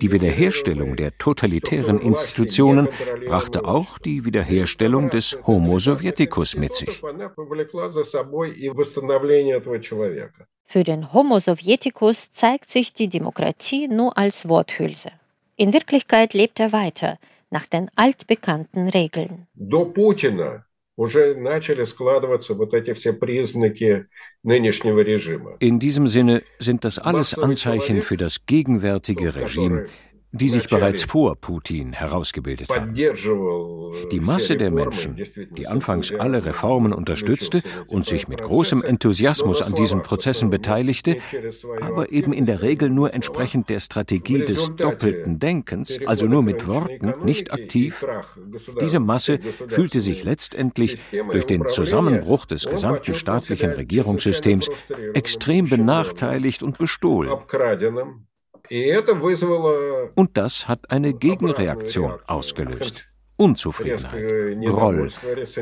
Die 0.00 0.12
Wiederherstellung 0.12 0.96
der 0.96 1.18
totalitären 1.18 1.98
Institutionen 2.00 2.88
brachte 3.26 3.64
auch 3.64 3.98
die 3.98 4.24
Wiederherstellung 4.24 5.10
des 5.10 5.38
Homo 5.46 5.78
Sovieticus 5.78 6.56
mit 6.56 6.74
sich. 6.74 7.02
Für 10.64 10.84
den 10.84 11.12
Homo 11.12 11.38
Sovieticus 11.40 12.30
zeigt 12.30 12.70
sich 12.70 12.94
die 12.94 13.08
Demokratie 13.08 13.88
nur 13.88 14.16
als 14.16 14.48
Worthülse. 14.48 15.10
In 15.56 15.72
Wirklichkeit 15.72 16.34
lebt 16.34 16.60
er 16.60 16.72
weiter 16.72 17.18
nach 17.50 17.66
den 17.66 17.90
altbekannten 17.96 18.88
Regeln. 18.88 19.46
До 19.54 19.84
Путина 19.84 20.64
уже 20.96 21.34
начали 21.34 21.84
складываться 21.84 22.54
вот 22.54 22.74
эти 22.74 22.94
все 22.94 23.12
признаки 23.12 24.06
in 25.59 25.79
diesem 25.79 26.07
Sinne 26.07 26.43
sind 26.59 26.85
das 26.85 26.99
alles 26.99 27.37
Anzeichen 27.37 28.01
für 28.01 28.17
das 28.17 28.45
gegenwärtige 28.45 29.35
Regime, 29.35 29.85
die 30.31 30.49
sich 30.49 30.67
bereits 30.67 31.03
vor 31.03 31.35
Putin 31.35 31.93
herausgebildet 31.93 32.69
haben. 32.69 32.93
Die 34.11 34.19
Masse 34.19 34.57
der 34.57 34.71
Menschen, 34.71 35.17
die 35.51 35.67
anfangs 35.67 36.13
alle 36.13 36.45
Reformen 36.45 36.93
unterstützte 36.93 37.63
und 37.87 38.05
sich 38.05 38.27
mit 38.27 38.41
großem 38.41 38.83
Enthusiasmus 38.83 39.61
an 39.61 39.73
diesen 39.75 40.03
Prozessen 40.03 40.49
beteiligte, 40.49 41.17
aber 41.81 42.11
eben 42.11 42.33
in 42.33 42.45
der 42.45 42.61
Regel 42.61 42.89
nur 42.89 43.13
entsprechend 43.13 43.69
der 43.69 43.79
Strategie 43.79 44.43
des 44.43 44.75
doppelten 44.75 45.39
Denkens, 45.39 45.99
also 46.05 46.27
nur 46.27 46.43
mit 46.43 46.67
Worten, 46.67 47.13
nicht 47.23 47.53
aktiv, 47.53 48.05
diese 48.81 48.99
Masse 48.99 49.39
fühlte 49.67 50.01
sich 50.01 50.23
letztendlich 50.23 50.97
durch 51.31 51.45
den 51.45 51.67
Zusammenbruch 51.67 52.45
des 52.45 52.67
gesamten 52.67 53.13
staatlichen 53.13 53.71
Regierungssystems 53.71 54.69
extrem 55.13 55.69
benachteiligt 55.69 56.63
und 56.63 56.77
bestohlen. 56.77 57.31
Und 60.15 60.37
das 60.37 60.67
hat 60.67 60.91
eine 60.91 61.13
Gegenreaktion 61.13 62.19
ausgelöst. 62.27 63.03
Unzufriedenheit, 63.37 64.65
Groll, 64.65 65.11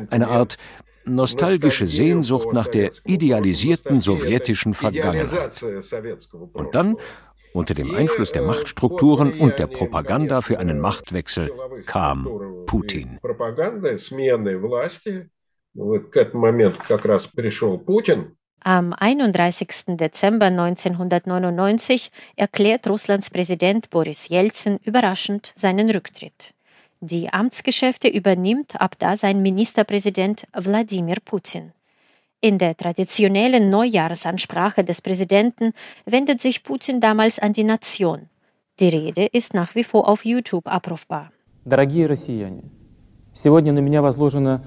eine 0.09 0.27
Art 0.29 0.57
nostalgische 1.05 1.85
Sehnsucht 1.85 2.53
nach 2.53 2.67
der 2.67 2.91
idealisierten 3.05 4.00
sowjetischen 4.00 4.74
Vergangenheit. 4.74 5.63
Und 6.53 6.74
dann, 6.74 6.97
unter 7.53 7.74
dem 7.74 7.93
Einfluss 7.93 8.31
der 8.31 8.41
Machtstrukturen 8.41 9.39
und 9.39 9.59
der 9.59 9.67
Propaganda 9.67 10.41
für 10.41 10.59
einen 10.59 10.79
Machtwechsel, 10.79 11.51
kam 11.85 12.27
Putin. 12.65 13.19
Am 18.64 18.92
31. 18.92 19.97
Dezember 19.97 20.47
1999 20.47 22.11
erklärt 22.37 22.87
Russlands 22.88 23.30
Präsident 23.30 23.88
Boris 23.88 24.28
Jelzin 24.28 24.78
überraschend 24.85 25.52
seinen 25.57 25.88
Rücktritt. 25.90 26.52
Die 27.00 27.33
Amtsgeschäfte 27.33 28.09
übernimmt 28.09 28.78
ab 28.78 28.97
da 28.99 29.16
sein 29.16 29.40
Ministerpräsident 29.40 30.47
Wladimir 30.52 31.16
Putin. 31.25 31.73
In 32.42 32.59
der 32.59 32.76
traditionellen 32.76 33.71
Neujahrsansprache 33.71 34.85
des 34.85 35.00
Präsidenten 35.00 35.73
wendet 36.04 36.42
sich 36.42 36.62
Putin 36.62 37.00
damals 37.00 37.38
an 37.38 37.54
die 37.54 37.64
Nation. 37.64 38.28
Die 38.78 38.88
Rede 38.88 39.25
ist 39.26 39.54
nach 39.54 39.75
wie 39.75 39.85
vor 39.85 40.07
auf 40.07 40.26
YouTube 40.26 40.66
abrufbar. 40.66 41.33
Дорогие 41.64 42.07
россияне, 42.07 42.64
сегодня 43.35 43.73
на 43.73 43.80
меня 43.80 44.02
возложена 44.02 44.62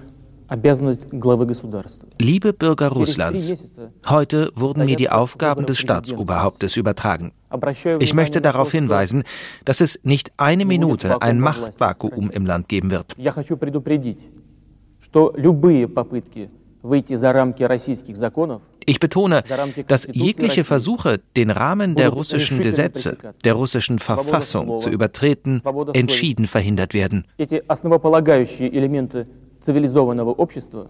Liebe 2.18 2.52
Bürger 2.54 2.88
Russlands, 2.88 3.54
heute 4.08 4.50
wurden 4.54 4.86
mir 4.86 4.96
die 4.96 5.10
Aufgaben 5.10 5.66
des 5.66 5.78
Staatsoberhauptes 5.78 6.76
übertragen. 6.78 7.32
Ich 7.98 8.14
möchte 8.14 8.40
darauf 8.40 8.72
hinweisen, 8.72 9.24
dass 9.66 9.82
es 9.82 10.00
nicht 10.04 10.32
eine 10.38 10.64
Minute 10.64 11.20
ein 11.20 11.38
Machtvakuum 11.40 12.30
im 12.30 12.46
Land 12.46 12.68
geben 12.68 12.90
wird. 12.90 13.14
Ich 18.86 19.00
betone, 19.00 19.44
dass 19.86 20.08
jegliche 20.10 20.64
Versuche, 20.64 21.20
den 21.36 21.50
Rahmen 21.50 21.94
der 21.94 22.08
russischen 22.08 22.60
Gesetze, 22.60 23.18
der 23.44 23.52
russischen 23.52 23.98
Verfassung 23.98 24.78
zu 24.78 24.88
übertreten, 24.88 25.62
entschieden 25.92 26.46
verhindert 26.46 26.94
werden 26.94 27.26
цивилизованного 29.67 30.31
общества 30.31 30.89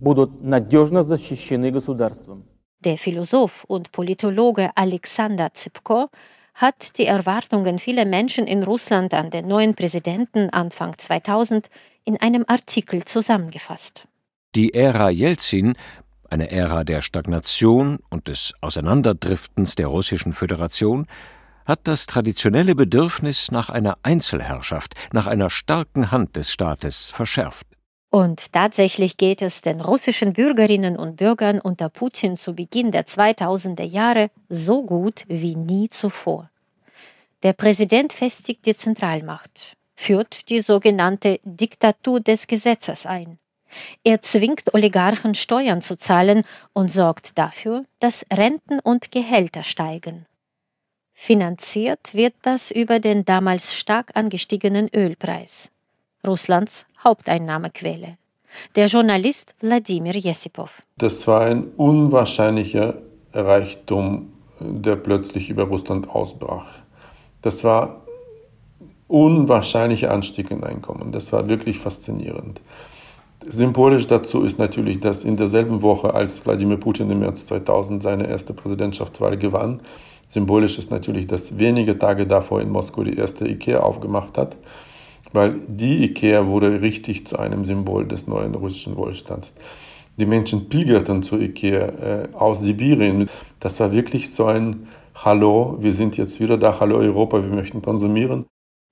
будут 0.00 0.42
надежно 0.42 1.02
защищены 1.02 1.70
государством. 1.70 2.44
Der 2.80 2.96
Philosoph 2.96 3.64
und 3.68 3.92
Politologe 3.92 4.70
Alexander 4.74 5.52
Zipko 5.52 6.08
hat 6.54 6.98
die 6.98 7.06
Erwartungen 7.06 7.78
vieler 7.78 8.06
Menschen 8.06 8.46
in 8.46 8.62
Russland 8.62 9.14
an 9.14 9.30
den 9.30 9.46
neuen 9.46 9.74
Präsidenten 9.74 10.50
Anfang 10.50 10.96
2000 10.96 11.68
in 12.04 12.16
einem 12.20 12.44
Artikel 12.48 13.04
zusammengefasst. 13.04 14.08
Die 14.54 14.74
Ära 14.74 15.10
Jelzin, 15.10 15.74
eine 16.28 16.50
Ära 16.50 16.84
der 16.84 17.02
Stagnation 17.02 17.98
und 18.08 18.28
des 18.28 18.54
Auseinanderdriftens 18.60 19.74
der 19.74 19.88
Russischen 19.88 20.32
Föderation, 20.32 21.06
hat 21.66 21.80
das 21.84 22.06
traditionelle 22.06 22.74
Bedürfnis 22.74 23.50
nach 23.52 23.70
einer 23.70 23.98
Einzelherrschaft, 24.02 24.94
nach 25.12 25.26
einer 25.26 25.50
starken 25.50 26.10
Hand 26.10 26.36
des 26.36 26.50
Staates 26.50 27.10
verschärft. 27.10 27.66
Und 28.15 28.53
tatsächlich 28.53 29.17
geht 29.17 29.41
es 29.41 29.59
den 29.59 29.81
russischen 29.81 30.31
Bürgerinnen 30.31 30.95
und 30.95 31.17
Bürgern 31.17 31.59
unter 31.59 31.89
Putin 31.89 32.37
zu 32.37 32.53
Beginn 32.55 32.91
der 32.91 33.05
2000er 33.05 33.83
Jahre 33.83 34.29
so 34.47 34.83
gut 34.83 35.25
wie 35.27 35.57
nie 35.57 35.89
zuvor. 35.89 36.49
Der 37.43 37.51
Präsident 37.51 38.13
festigt 38.13 38.65
die 38.67 38.73
Zentralmacht, 38.73 39.75
führt 39.97 40.49
die 40.49 40.61
sogenannte 40.61 41.41
Diktatur 41.43 42.21
des 42.21 42.47
Gesetzes 42.47 43.05
ein. 43.05 43.37
Er 44.05 44.21
zwingt 44.21 44.73
Oligarchen 44.73 45.35
Steuern 45.35 45.81
zu 45.81 45.97
zahlen 45.97 46.45
und 46.71 46.89
sorgt 46.89 47.37
dafür, 47.37 47.83
dass 47.99 48.25
Renten 48.31 48.79
und 48.79 49.11
Gehälter 49.11 49.63
steigen. 49.63 50.25
Finanziert 51.11 52.13
wird 52.13 52.35
das 52.43 52.71
über 52.71 53.01
den 53.01 53.25
damals 53.25 53.75
stark 53.75 54.11
angestiegenen 54.15 54.89
Ölpreis. 54.95 55.69
Russlands 56.25 56.85
Haupteinnahmequelle. 57.03 58.17
Der 58.75 58.87
Journalist 58.87 59.53
Wladimir 59.61 60.15
Jesipov. 60.15 60.83
Das 60.97 61.27
war 61.27 61.41
ein 61.41 61.67
unwahrscheinlicher 61.77 62.95
Reichtum, 63.33 64.33
der 64.59 64.95
plötzlich 64.95 65.49
über 65.49 65.63
Russland 65.63 66.09
ausbrach. 66.09 66.67
Das 67.41 67.63
war 67.63 68.01
unwahrscheinlicher 69.07 70.11
Anstieg 70.11 70.51
in 70.51 70.63
Einkommen. 70.63 71.11
Das 71.11 71.31
war 71.31 71.47
wirklich 71.47 71.79
faszinierend. 71.79 72.61
Symbolisch 73.47 74.07
dazu 74.07 74.43
ist 74.43 74.57
natürlich, 74.57 74.99
dass 74.99 75.23
in 75.23 75.37
derselben 75.37 75.83
Woche, 75.83 76.13
als 76.13 76.45
Wladimir 76.45 76.77
Putin 76.77 77.11
im 77.11 77.19
März 77.19 77.45
2000 77.45 78.01
seine 78.01 78.27
erste 78.27 78.53
Präsidentschaftswahl 78.53 79.37
gewann, 79.37 79.81
symbolisch 80.27 80.79
ist 80.79 80.89
natürlich, 80.89 81.27
dass 81.27 81.59
wenige 81.59 81.99
Tage 81.99 82.25
davor 82.25 82.61
in 82.61 82.71
Moskau 82.71 83.03
die 83.03 83.15
erste 83.15 83.47
IKEA 83.47 83.81
aufgemacht 83.81 84.37
hat 84.39 84.57
weil 85.33 85.59
die 85.67 86.03
IKEA 86.05 86.47
wurde 86.47 86.81
richtig 86.81 87.27
zu 87.27 87.37
einem 87.37 87.65
Symbol 87.65 88.07
des 88.07 88.27
neuen 88.27 88.55
russischen 88.55 88.95
Wohlstands. 88.95 89.55
Die 90.17 90.25
Menschen 90.25 90.69
pilgerten 90.69 91.23
zur 91.23 91.41
IKEA 91.41 91.87
äh, 91.87 92.27
aus 92.33 92.61
Sibirien. 92.61 93.29
Das 93.59 93.79
war 93.79 93.91
wirklich 93.91 94.31
so 94.33 94.45
ein 94.45 94.87
Hallo, 95.15 95.77
wir 95.79 95.93
sind 95.93 96.17
jetzt 96.17 96.41
wieder 96.41 96.57
da, 96.57 96.79
hallo 96.79 96.97
Europa, 96.97 97.41
wir 97.41 97.49
möchten 97.49 97.81
konsumieren. 97.81 98.45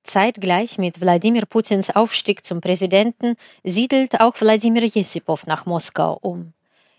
Zeitgleich 0.04 0.78
mit 0.78 1.02
Wladimir 1.02 1.46
Putins 1.46 1.94
Aufstieg 1.94 2.46
zum 2.46 2.62
Präsidenten 2.62 3.36
siedelt 3.64 4.20
auch 4.20 4.40
Wladimir 4.40 4.86
Jesipov 4.86 5.48
nach 5.48 5.66
Moskau 5.66 6.18
um. 6.22 6.54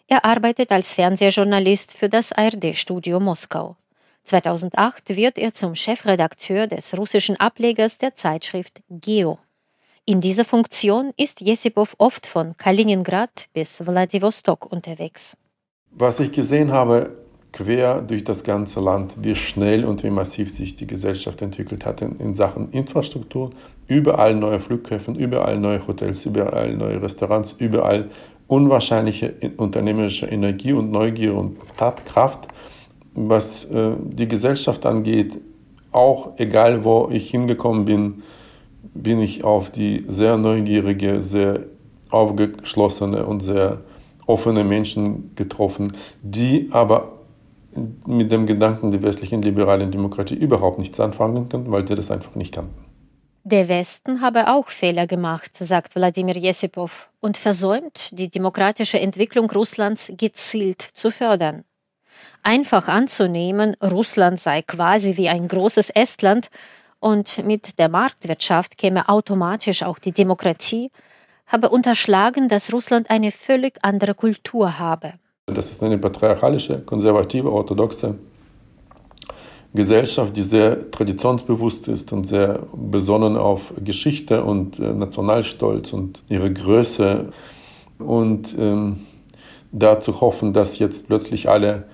Er 0.07 0.25
arbeitet 0.25 0.71
als 0.71 0.93
Fernsehjournalist 0.93 1.93
für 1.93 2.09
das 2.09 2.33
ARD-Studio 2.33 3.21
Moskau. 3.21 3.77
2008 4.25 5.17
wird 5.17 5.39
er 5.39 5.53
zum 5.53 5.75
Chefredakteur 5.75 6.67
des 6.67 6.97
russischen 6.97 7.39
Ablegers 7.39 7.99
der 7.99 8.15
Zeitschrift 8.15 8.81
Geo. 8.89 9.39
In 10.07 10.21
dieser 10.21 10.45
Funktion 10.45 11.13
ist 11.17 11.41
Jesipov 11.41 11.95
oft 11.99 12.27
von 12.27 12.57
Kaliningrad 12.57 13.47
bis 13.53 13.87
Wladiwostok 13.87 14.71
unterwegs. 14.71 15.37
Was 15.91 16.21
ich 16.21 16.33
gesehen 16.33 16.73
habe, 16.73 17.17
quer 17.53 18.03
durch 18.03 18.25
das 18.25 18.43
ganze 18.43 18.81
Land, 18.81 19.15
wie 19.19 19.37
schnell 19.37 19.85
und 19.85 20.03
wie 20.03 20.11
massiv 20.11 20.51
sich 20.51 20.75
die 20.75 20.87
Gesellschaft 20.87 21.41
entwickelt 21.41 21.87
hat 21.87 22.03
in 22.03 22.35
Sachen 22.35 22.71
Infrastruktur, 22.73 23.51
überall 23.87 24.35
neue 24.35 24.59
Flughäfen, 24.59 25.15
überall 25.15 25.59
neue 25.59 25.87
Hotels, 25.87 26.27
überall 26.27 26.75
neue 26.77 27.01
Restaurants, 27.01 27.55
überall 27.59 28.11
unwahrscheinliche 28.47 29.35
unternehmerische 29.57 30.27
Energie 30.27 30.73
und 30.73 30.91
Neugier 30.91 31.35
und 31.35 31.57
Tatkraft 31.77 32.49
was 33.15 33.65
äh, 33.67 33.93
die 34.03 34.29
Gesellschaft 34.29 34.85
angeht, 34.87 35.41
auch 35.93 36.33
egal 36.39 36.85
wo 36.85 37.09
ich 37.11 37.31
hingekommen 37.31 37.85
bin, 37.85 38.23
bin 38.93 39.21
ich 39.21 39.45
auf 39.45 39.71
die 39.71 40.05
sehr 40.09 40.37
neugierige, 40.37 41.23
sehr 41.23 41.61
aufgeschlossene 42.11 43.25
und 43.25 43.41
sehr 43.41 43.81
offene 44.27 44.65
Menschen 44.65 45.35
getroffen, 45.35 45.97
die 46.23 46.69
aber 46.73 47.13
mit 48.07 48.31
dem 48.31 48.47
Gedanken 48.47 48.91
der 48.91 49.03
westlichen 49.03 49.43
liberalen 49.43 49.91
Demokratie 49.91 50.35
überhaupt 50.35 50.79
nichts 50.79 51.01
anfangen 51.01 51.49
können, 51.49 51.71
weil 51.71 51.87
sie 51.87 51.95
das 51.95 52.11
einfach 52.11 52.35
nicht 52.35 52.55
kannten. 52.55 52.85
Der 53.43 53.69
Westen 53.69 54.23
habe 54.23 54.49
auch 54.49 54.69
Fehler 54.69 55.07
gemacht, 55.07 55.51
sagt 55.59 55.95
Wladimir 55.97 56.37
Jesipov, 56.37 57.11
und 57.21 57.37
versäumt, 57.37 58.19
die 58.19 58.31
demokratische 58.31 58.99
Entwicklung 59.01 59.51
Russlands 59.51 60.11
gezielt 60.17 60.81
zu 60.81 61.11
fördern 61.11 61.65
einfach 62.45 62.89
anzunehmen, 62.89 63.77
Russland 63.83 64.39
sei 64.39 64.63
quasi 64.63 65.17
wie 65.17 65.29
ein 65.29 65.49
großes 65.49 65.91
Estland 65.91 66.49
und 67.01 67.45
mit 67.45 67.79
der 67.79 67.89
Marktwirtschaft 67.89 68.79
käme 68.79 69.09
automatisch 69.09 69.83
auch 69.83 69.99
die 69.99 70.13
Demokratie, 70.13 70.91
habe 71.47 71.69
unterschlagen, 71.69 72.49
dass 72.49 72.73
Russland 72.73 73.11
eine 73.11 73.31
völlig 73.33 73.79
andere 73.83 74.15
Kultur 74.15 74.79
habe. 74.79 75.15
Das 75.47 75.71
ist 75.71 75.83
eine 75.83 75.99
patriarchalische, 75.99 76.81
konservative, 76.81 77.53
orthodoxe 77.53 78.15
Gesellschaft, 79.75 80.37
die 80.37 80.45
sehr 80.45 80.91
traditionsbewusst 80.91 81.89
ist 81.89 82.13
und 82.13 82.27
sehr 82.27 82.61
besonnen 82.73 83.37
auf 83.37 83.75
Geschichte 83.85 84.45
und 84.45 84.79
äh, 84.79 84.95
Nationalstolz 84.95 85.93
und 85.93 86.23
ihre 86.29 86.53
Größe. 86.53 87.33
Und 87.99 88.55
ähm, 88.59 89.01
dazu 89.73 90.21
hoffen, 90.21 90.53
dass 90.53 90.79
jetzt 90.79 91.09
plötzlich 91.09 91.49
alle 91.49 91.85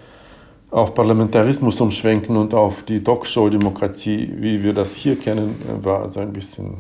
auf 0.71 0.95
Parlamentarismus 0.95 1.81
umschwenken 1.81 2.37
und 2.37 2.55
auf 2.55 2.85
die 2.85 3.03
Talkshow-Demokratie, 3.03 4.33
wie 4.37 4.63
wir 4.63 4.73
das 4.73 4.95
hier 4.95 5.17
kennen, 5.19 5.57
war 5.83 6.09
so 6.09 6.21
ein 6.21 6.33
bisschen, 6.33 6.75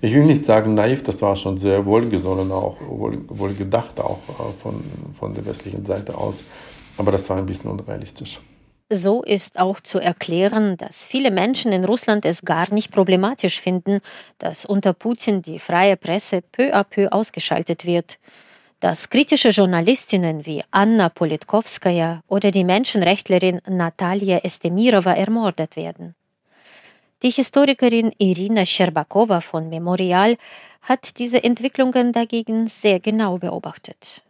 ich 0.00 0.14
will 0.14 0.24
nicht 0.24 0.44
sagen 0.44 0.74
naiv, 0.74 1.02
das 1.02 1.20
war 1.22 1.34
schon 1.34 1.58
sehr 1.58 1.84
wohlgesonnen, 1.84 2.52
auch 2.52 2.76
wohl, 2.80 3.18
wohlgedacht 3.28 4.00
auch 4.00 4.18
äh, 4.28 4.62
von, 4.62 4.82
von 5.18 5.34
der 5.34 5.44
westlichen 5.44 5.84
Seite 5.84 6.16
aus, 6.16 6.44
aber 6.96 7.10
das 7.10 7.28
war 7.28 7.38
ein 7.38 7.46
bisschen 7.46 7.70
unrealistisch. 7.70 8.40
So 8.90 9.22
ist 9.22 9.58
auch 9.58 9.80
zu 9.80 9.98
erklären, 9.98 10.78
dass 10.78 11.04
viele 11.04 11.30
Menschen 11.30 11.72
in 11.72 11.84
Russland 11.84 12.24
es 12.24 12.42
gar 12.42 12.72
nicht 12.72 12.90
problematisch 12.90 13.60
finden, 13.60 14.00
dass 14.38 14.64
unter 14.64 14.94
Putin 14.94 15.42
die 15.42 15.58
freie 15.58 15.98
Presse 15.98 16.40
peu 16.40 16.72
à 16.74 16.84
peu 16.84 17.12
ausgeschaltet 17.12 17.84
wird 17.84 18.18
dass 18.80 19.10
kritische 19.10 19.50
Journalistinnen 19.50 20.46
wie 20.46 20.62
Anna 20.70 21.08
Politkovskaya 21.08 22.22
oder 22.28 22.50
die 22.50 22.64
Menschenrechtlerin 22.64 23.60
Natalia 23.66 24.38
Estemirova 24.38 25.14
ermordet 25.14 25.76
werden. 25.76 26.14
Die 27.22 27.30
Historikerin 27.30 28.12
Irina 28.18 28.64
Scherbakowa 28.64 29.40
von 29.40 29.68
Memorial 29.68 30.36
hat 30.82 31.18
diese 31.18 31.42
Entwicklungen 31.42 32.12
dagegen 32.12 32.68
sehr 32.68 33.00
genau 33.00 33.38
beobachtet. 33.38 34.22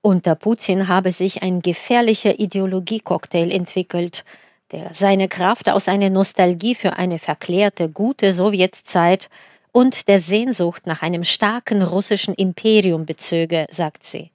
Unter 0.00 0.36
Putin 0.36 0.86
habe 0.86 1.10
sich 1.10 1.42
ein 1.42 1.62
gefährlicher 1.62 2.38
Ideologiecocktail 2.38 3.50
entwickelt, 3.50 4.24
der 4.70 4.94
seine 4.94 5.28
Kraft 5.28 5.68
aus 5.68 5.88
einer 5.88 6.10
Nostalgie 6.10 6.74
für 6.74 6.94
eine 6.96 7.18
verklärte, 7.18 7.88
gute 7.88 8.32
Sowjetzeit 8.32 9.28
und 9.72 10.08
der 10.08 10.20
Sehnsucht 10.20 10.86
nach 10.86 11.02
einem 11.02 11.24
starken 11.24 11.82
russischen 11.82 12.34
Imperium 12.34 13.06
bezöge, 13.06 13.66
sagt 13.70 14.04
sie. 14.04 14.30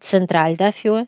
Zentral 0.00 0.56
dafür 0.56 1.06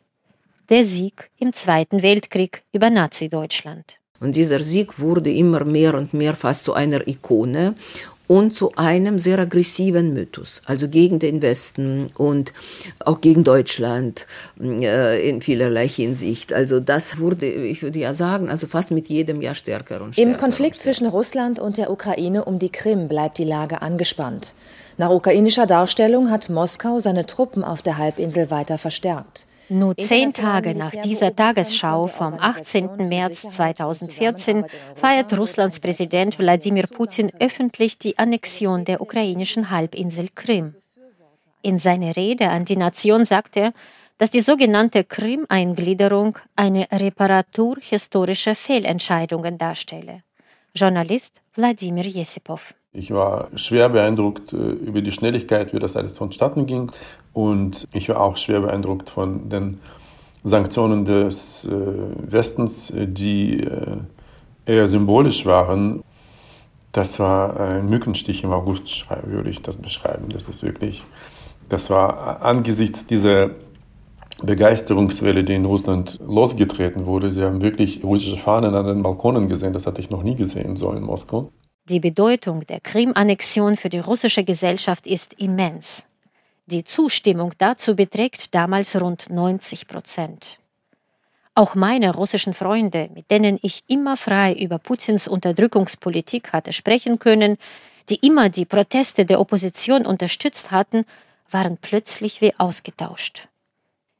der 0.69 0.85
Sieg 0.85 1.31
im 1.37 1.51
Zweiten 1.51 2.03
Weltkrieg 2.03 2.63
über 2.71 2.89
Nazi-Deutschland. 2.91 3.97
Und 4.19 4.35
dieser 4.35 4.63
Sieg 4.63 4.99
wurde 4.99 5.31
immer 5.31 5.63
mehr 5.63 5.95
und 5.95 6.13
mehr 6.13 6.35
fast 6.35 6.65
zu 6.65 6.73
einer 6.73 7.07
Ikone 7.07 7.75
und 8.29 8.53
zu 8.53 8.73
einem 8.75 9.17
sehr 9.17 9.39
aggressiven 9.39 10.13
Mythos, 10.13 10.61
also 10.65 10.87
gegen 10.87 11.17
den 11.17 11.41
Westen 11.41 12.11
und 12.15 12.53
auch 13.03 13.21
gegen 13.21 13.43
Deutschland 13.43 14.27
äh, 14.61 15.27
in 15.27 15.41
vielerlei 15.41 15.87
Hinsicht. 15.87 16.53
Also 16.53 16.79
das 16.79 17.17
wurde, 17.17 17.47
ich 17.47 17.81
würde 17.81 17.97
ja 17.97 18.13
sagen, 18.13 18.47
also 18.47 18.67
fast 18.67 18.91
mit 18.91 19.09
jedem 19.09 19.41
Jahr 19.41 19.55
stärker 19.55 20.03
und 20.03 20.13
stärker. 20.13 20.31
Im 20.31 20.37
Konflikt 20.37 20.79
zwischen 20.79 21.07
Russland 21.07 21.57
und 21.57 21.77
der 21.77 21.89
Ukraine 21.89 22.45
um 22.45 22.59
die 22.59 22.71
Krim 22.71 23.07
bleibt 23.07 23.39
die 23.39 23.45
Lage 23.45 23.81
angespannt. 23.81 24.53
Nach 24.97 25.09
ukrainischer 25.09 25.65
Darstellung 25.65 26.29
hat 26.29 26.51
Moskau 26.51 26.99
seine 26.99 27.25
Truppen 27.25 27.63
auf 27.63 27.81
der 27.81 27.97
Halbinsel 27.97 28.51
weiter 28.51 28.77
verstärkt. 28.77 29.47
Nur 29.69 29.95
zehn 29.97 30.31
Tage 30.31 30.73
nach 30.73 30.91
dieser 30.91 31.35
Tagesschau 31.35 32.07
vom 32.07 32.33
18. 32.39 33.07
März 33.07 33.41
2014 33.41 34.65
feiert 34.95 35.37
Russlands 35.37 35.79
Präsident 35.79 36.39
Wladimir 36.39 36.87
Putin 36.87 37.31
öffentlich 37.39 37.99
die 37.99 38.17
Annexion 38.17 38.83
der 38.83 38.99
ukrainischen 38.99 39.69
Halbinsel 39.69 40.29
Krim. 40.33 40.75
In 41.61 41.77
seiner 41.77 42.15
Rede 42.15 42.49
an 42.49 42.65
die 42.65 42.77
Nation 42.77 43.25
sagt 43.25 43.57
er, 43.57 43.73
dass 44.17 44.31
die 44.31 44.41
sogenannte 44.41 45.03
Krim-Eingliederung 45.03 46.37
eine 46.55 46.87
Reparatur 46.91 47.77
historischer 47.79 48.55
Fehlentscheidungen 48.55 49.57
darstelle. 49.57 50.23
Journalist 50.73 51.41
Wladimir 51.55 52.05
Jesipov. 52.05 52.73
Ich 52.91 53.11
war 53.11 53.49
schwer 53.55 53.89
beeindruckt 53.89 54.51
äh, 54.51 54.55
über 54.55 55.01
die 55.01 55.11
Schnelligkeit, 55.11 55.73
wie 55.73 55.79
das 55.79 55.95
alles 55.95 56.17
vonstatten 56.17 56.65
ging. 56.65 56.91
Und 57.33 57.87
ich 57.93 58.09
war 58.09 58.19
auch 58.19 58.35
schwer 58.35 58.61
beeindruckt 58.61 59.11
von 59.11 59.47
den 59.49 59.79
Sanktionen 60.43 61.05
des 61.05 61.65
äh, 61.65 61.69
Westens, 61.69 62.91
die 62.95 63.61
äh, 63.61 63.97
eher 64.65 64.87
symbolisch 64.87 65.45
waren. 65.45 66.03
Das 66.91 67.19
war 67.19 67.59
ein 67.59 67.87
Mückenstich 67.87 68.43
im 68.43 68.51
August, 68.51 69.05
würde 69.23 69.51
ich 69.51 69.61
das 69.61 69.77
beschreiben. 69.77 70.29
Das 70.29 70.47
ist 70.47 70.63
wirklich, 70.63 71.03
das 71.69 71.91
war 71.91 72.41
angesichts 72.41 73.05
dieser 73.05 73.51
Begeisterungswelle, 74.41 75.43
die 75.43 75.53
in 75.53 75.65
Russland 75.65 76.19
losgetreten 76.25 77.05
wurde. 77.05 77.31
Sie 77.31 77.43
haben 77.43 77.61
wirklich 77.61 78.03
russische 78.03 78.37
Fahnen 78.37 78.73
an 78.73 78.87
den 78.87 79.03
Balkonen 79.03 79.47
gesehen. 79.47 79.73
Das 79.73 79.85
hatte 79.85 80.01
ich 80.01 80.09
noch 80.09 80.23
nie 80.23 80.35
gesehen, 80.35 80.75
so 80.75 80.91
in 80.91 81.03
Moskau. 81.03 81.51
Die 81.89 81.99
Bedeutung 81.99 82.67
der 82.67 82.79
Krim-Annexion 82.81 83.75
für 83.75 83.89
die 83.89 83.97
russische 83.97 84.43
Gesellschaft 84.43 85.07
ist 85.07 85.33
immens. 85.39 86.05
Die 86.67 86.83
Zustimmung 86.83 87.51
dazu 87.57 87.95
beträgt 87.95 88.53
damals 88.53 89.01
rund 89.01 89.31
90 89.31 89.87
Prozent. 89.87 90.59
Auch 91.55 91.73
meine 91.73 92.13
russischen 92.13 92.53
Freunde, 92.53 93.09
mit 93.15 93.31
denen 93.31 93.57
ich 93.63 93.83
immer 93.87 94.17
frei 94.17 94.53
über 94.53 94.77
Putins 94.77 95.27
Unterdrückungspolitik 95.27 96.53
hatte 96.53 96.73
sprechen 96.73 97.17
können, 97.17 97.57
die 98.09 98.17
immer 98.17 98.49
die 98.49 98.65
Proteste 98.65 99.25
der 99.25 99.39
Opposition 99.39 100.05
unterstützt 100.05 100.69
hatten, 100.69 101.05
waren 101.49 101.79
plötzlich 101.81 102.39
wie 102.39 102.53
ausgetauscht. 102.59 103.47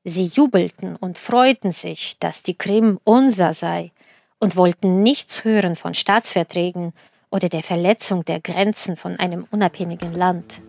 Sie 0.03 0.25
jubelten 0.25 0.95
und 0.95 1.19
freuten 1.19 1.71
sich, 1.71 2.17
dass 2.17 2.41
die 2.41 2.55
Krim 2.55 2.99
unser 3.03 3.53
sei 3.53 3.91
und 4.39 4.55
wollten 4.55 5.03
nichts 5.03 5.43
hören 5.43 5.75
von 5.75 5.93
Staatsverträgen 5.93 6.93
oder 7.31 7.49
der 7.49 7.63
Verletzung 7.63 8.25
der 8.25 8.39
Grenzen 8.39 8.95
von 8.95 9.17
einem 9.17 9.45
unabhängigen 9.51 10.13
Land. 10.13 10.61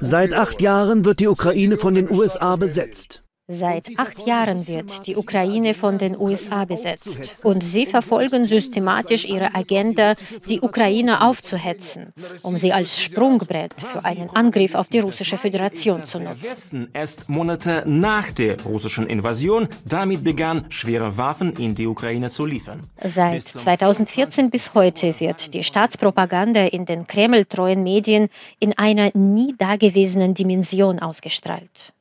Seit 0.00 0.32
acht 0.32 0.60
Jahren 0.60 1.04
wird 1.04 1.20
die 1.20 1.28
Ukraine 1.28 1.78
von 1.78 1.94
den 1.94 2.10
USA 2.10 2.56
besetzt. 2.56 3.22
Seit 3.50 3.88
acht 3.96 4.26
Jahren 4.26 4.66
wird 4.66 5.06
die 5.06 5.16
Ukraine 5.16 5.72
von 5.72 5.96
den 5.96 6.20
USA 6.20 6.66
besetzt 6.66 7.46
und 7.46 7.64
sie 7.64 7.86
verfolgen 7.86 8.46
systematisch 8.46 9.24
ihre 9.24 9.54
Agenda, 9.54 10.16
die 10.46 10.60
Ukraine 10.60 11.22
aufzuhetzen, 11.26 12.12
um 12.42 12.58
sie 12.58 12.74
als 12.74 13.00
Sprungbrett 13.00 13.80
für 13.80 14.04
einen 14.04 14.28
Angriff 14.28 14.74
auf 14.74 14.90
die 14.90 14.98
russische 14.98 15.38
Föderation 15.38 16.04
zu 16.04 16.18
nutzen. 16.20 16.90
Erst 16.92 17.30
Monate 17.30 17.84
nach 17.86 18.32
der 18.32 18.62
russischen 18.64 19.06
Invasion 19.06 19.68
damit 19.86 20.22
begann, 20.22 20.66
schwere 20.68 21.16
Waffen 21.16 21.54
in 21.56 21.74
die 21.74 21.86
Ukraine 21.86 22.28
zu 22.28 22.44
liefern. 22.44 22.82
Seit 23.02 23.44
2014 23.44 24.50
bis 24.50 24.74
heute 24.74 25.18
wird 25.20 25.54
die 25.54 25.64
Staatspropaganda 25.64 26.66
in 26.66 26.84
den 26.84 27.06
Kreml-treuen 27.06 27.82
Medien 27.82 28.28
in 28.58 28.76
einer 28.76 29.10
nie 29.14 29.54
dagewesenen 29.56 30.34
Dimension 30.34 30.98
ausgestrahlt. 30.98 31.94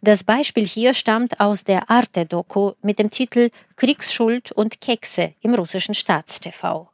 Das 0.00 0.24
Beispiel 0.24 0.66
hier 0.66 0.94
stammt 0.94 1.40
aus 1.40 1.64
der 1.64 1.90
Arte-Doku 1.90 2.72
mit 2.82 2.98
dem 2.98 3.10
Titel 3.10 3.50
Kriegsschuld 3.76 4.52
und 4.52 4.80
Kekse 4.80 5.34
im 5.40 5.54
russischen 5.54 5.94
Staatstv. 5.94 6.88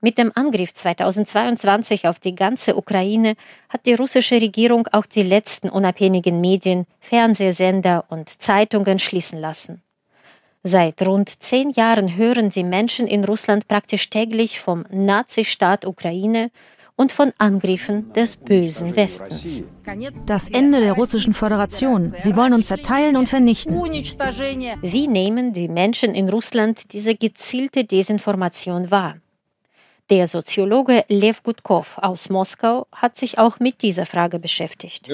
Mit 0.00 0.18
dem 0.18 0.30
Angriff 0.34 0.74
2022 0.74 2.06
auf 2.06 2.20
die 2.20 2.34
ganze 2.34 2.76
Ukraine 2.76 3.34
hat 3.68 3.86
die 3.86 3.94
russische 3.94 4.40
Regierung 4.40 4.86
auch 4.92 5.06
die 5.06 5.22
letzten 5.22 5.68
unabhängigen 5.68 6.40
Medien, 6.40 6.86
Fernsehsender 7.00 8.04
und 8.08 8.28
Zeitungen 8.28 8.98
schließen 8.98 9.40
lassen. 9.40 9.82
Seit 10.62 11.06
rund 11.06 11.30
zehn 11.30 11.70
Jahren 11.70 12.16
hören 12.16 12.50
die 12.50 12.64
Menschen 12.64 13.06
in 13.06 13.24
Russland 13.24 13.68
praktisch 13.68 14.10
täglich 14.10 14.60
vom 14.60 14.84
Nazistaat 14.90 15.86
Ukraine 15.86 16.50
und 16.96 17.12
von 17.12 17.32
Angriffen 17.38 18.12
des 18.14 18.36
bösen 18.36 18.96
Westens. 18.96 19.62
Das 20.26 20.48
Ende 20.48 20.80
der 20.80 20.94
russischen 20.94 21.34
Föderation. 21.34 22.14
Sie 22.18 22.34
wollen 22.36 22.54
uns 22.54 22.68
zerteilen 22.68 23.16
und 23.16 23.28
vernichten. 23.28 23.74
Wie 23.74 25.06
nehmen 25.06 25.52
die 25.52 25.68
Menschen 25.68 26.14
in 26.14 26.28
Russland 26.28 26.92
diese 26.92 27.14
gezielte 27.14 27.84
Desinformation 27.84 28.90
wahr? 28.90 29.16
Der 30.08 30.28
Soziologe 30.28 31.04
Lev 31.08 31.42
Gutkov 31.42 31.98
aus 32.00 32.30
Moskau 32.30 32.86
hat 32.92 33.16
sich 33.16 33.38
auch 33.38 33.58
mit 33.58 33.82
dieser 33.82 34.06
Frage 34.06 34.38
beschäftigt. 34.38 35.08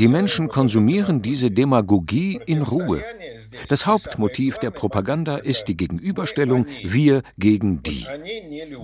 Die 0.00 0.08
Menschen 0.08 0.48
konsumieren 0.48 1.22
diese 1.22 1.52
Demagogie 1.52 2.40
in 2.46 2.62
Ruhe. 2.62 3.04
Das 3.68 3.86
Hauptmotiv 3.86 4.58
der 4.58 4.72
Propaganda 4.72 5.36
ist 5.36 5.68
die 5.68 5.76
Gegenüberstellung 5.76 6.66
wir 6.82 7.22
gegen 7.38 7.80
die. 7.84 8.06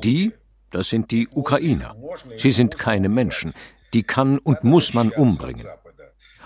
Die 0.05 0.33
das 0.73 0.89
sind 0.89 1.11
die 1.11 1.29
Ukrainer. 1.29 1.95
Sie 2.37 2.51
sind 2.51 2.79
keine 2.79 3.09
Menschen. 3.09 3.55
Die 3.95 4.03
kann 4.03 4.39
und 4.39 4.65
muss 4.65 4.95
man 4.95 5.11
umbringen. 5.11 5.67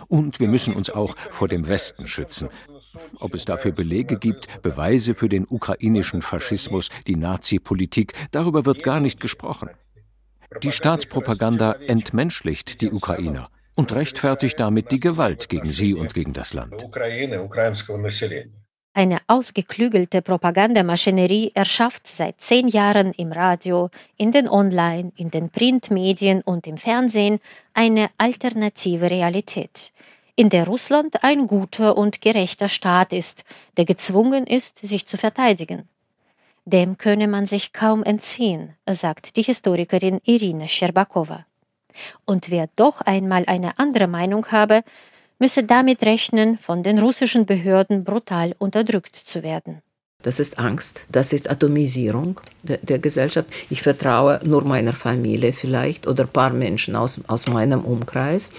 Und 0.08 0.40
wir 0.40 0.48
müssen 0.48 0.74
uns 0.74 0.90
auch 0.90 1.16
vor 1.30 1.48
dem 1.48 1.68
Westen 1.68 2.06
schützen. 2.06 2.48
Ob 3.18 3.34
es 3.34 3.44
dafür 3.44 3.72
Belege 3.72 4.18
gibt, 4.18 4.62
Beweise 4.62 5.14
für 5.14 5.28
den 5.28 5.46
ukrainischen 5.48 6.22
Faschismus, 6.22 6.90
die 7.06 7.16
Nazi-Politik, 7.16 8.12
darüber 8.30 8.64
wird 8.66 8.82
gar 8.82 9.00
nicht 9.00 9.20
gesprochen. 9.20 9.70
Die 10.62 10.72
Staatspropaganda 10.72 11.72
entmenschlicht 11.72 12.80
die 12.80 12.90
Ukrainer 12.90 13.50
und 13.74 13.92
rechtfertigt 13.94 14.58
damit 14.58 14.92
die 14.92 15.00
Gewalt 15.00 15.48
gegen 15.48 15.72
sie 15.72 15.94
und 15.94 16.14
gegen 16.14 16.32
das 16.32 16.54
Land. 16.54 16.86
Eine 18.96 19.18
ausgeklügelte 19.26 20.22
Propagandamaschinerie 20.22 21.50
erschafft 21.52 22.06
seit 22.06 22.40
zehn 22.40 22.66
Jahren 22.66 23.12
im 23.12 23.30
Radio, 23.30 23.90
in 24.16 24.32
den 24.32 24.48
Online, 24.48 25.12
in 25.16 25.30
den 25.30 25.50
Printmedien 25.50 26.40
und 26.40 26.66
im 26.66 26.78
Fernsehen 26.78 27.40
eine 27.74 28.08
alternative 28.16 29.10
Realität, 29.10 29.92
in 30.34 30.48
der 30.48 30.66
Russland 30.66 31.22
ein 31.24 31.46
guter 31.46 31.98
und 31.98 32.22
gerechter 32.22 32.68
Staat 32.68 33.12
ist, 33.12 33.44
der 33.76 33.84
gezwungen 33.84 34.46
ist, 34.46 34.78
sich 34.78 35.06
zu 35.06 35.18
verteidigen. 35.18 35.86
Dem 36.64 36.96
könne 36.96 37.28
man 37.28 37.44
sich 37.44 37.74
kaum 37.74 38.02
entziehen, 38.02 38.76
sagt 38.88 39.36
die 39.36 39.42
Historikerin 39.42 40.22
Irina 40.24 40.68
Scherbakowa. 40.68 41.44
Und 42.24 42.50
wer 42.50 42.70
doch 42.76 43.02
einmal 43.02 43.44
eine 43.46 43.78
andere 43.78 44.06
Meinung 44.06 44.46
habe, 44.52 44.82
müsse 45.38 45.64
damit 45.64 46.02
rechnen, 46.02 46.58
von 46.58 46.82
den 46.82 46.98
russischen 46.98 47.46
Behörden 47.46 48.04
brutal 48.04 48.54
unterdrückt 48.58 49.16
zu 49.16 49.42
werden. 49.42 49.82
Das 50.22 50.40
ist 50.40 50.58
Angst, 50.58 51.02
das 51.08 51.32
ist 51.32 51.48
Atomisierung 51.48 52.40
der, 52.64 52.78
der, 52.78 52.98
Gesellschaft. 52.98 53.48
Ich 53.70 53.82
vertraue 53.82 54.40
nur 54.44 54.64
meiner 54.64 54.92
Familie 54.92 55.52
vielleicht 55.52 56.08
oder 56.08 56.24
ein 56.24 56.28
paar 56.28 56.50
Menschen 56.50 56.96
aus, 56.96 57.20
aus 57.28 57.46
meinem 57.46 57.84
Umkreis. 57.84 58.50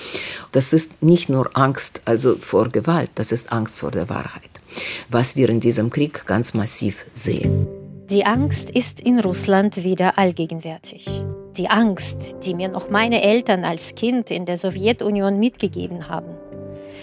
Das 0.53 0.71
ist 0.71 1.03
nicht 1.03 1.27
nur 1.27 1.49
Angst 1.57 2.01
also 2.05 2.37
vor 2.37 2.69
Gewalt, 2.69 3.09
das 3.15 3.33
ist 3.33 3.51
Angst 3.51 3.79
vor 3.79 3.91
der 3.91 4.07
Wahrheit, 4.07 4.49
was 5.09 5.35
wir 5.35 5.49
in 5.49 5.59
diesem 5.59 5.89
Krieg 5.89 6.25
ganz 6.25 6.53
massiv 6.53 7.05
sehen. 7.13 7.67
Die 8.09 8.25
Angst 8.25 8.69
ist 8.69 9.01
in 9.01 9.19
Russland 9.19 9.83
wieder 9.83 10.17
allgegenwärtig. 10.17 11.05
Die 11.57 11.69
Angst, 11.69 12.35
die 12.45 12.53
mir 12.53 12.69
noch 12.69 12.89
meine 12.89 13.23
Eltern 13.23 13.65
als 13.65 13.95
Kind 13.95 14.31
in 14.31 14.45
der 14.45 14.55
Sowjetunion 14.55 15.37
mitgegeben 15.37 16.07
haben. 16.07 16.37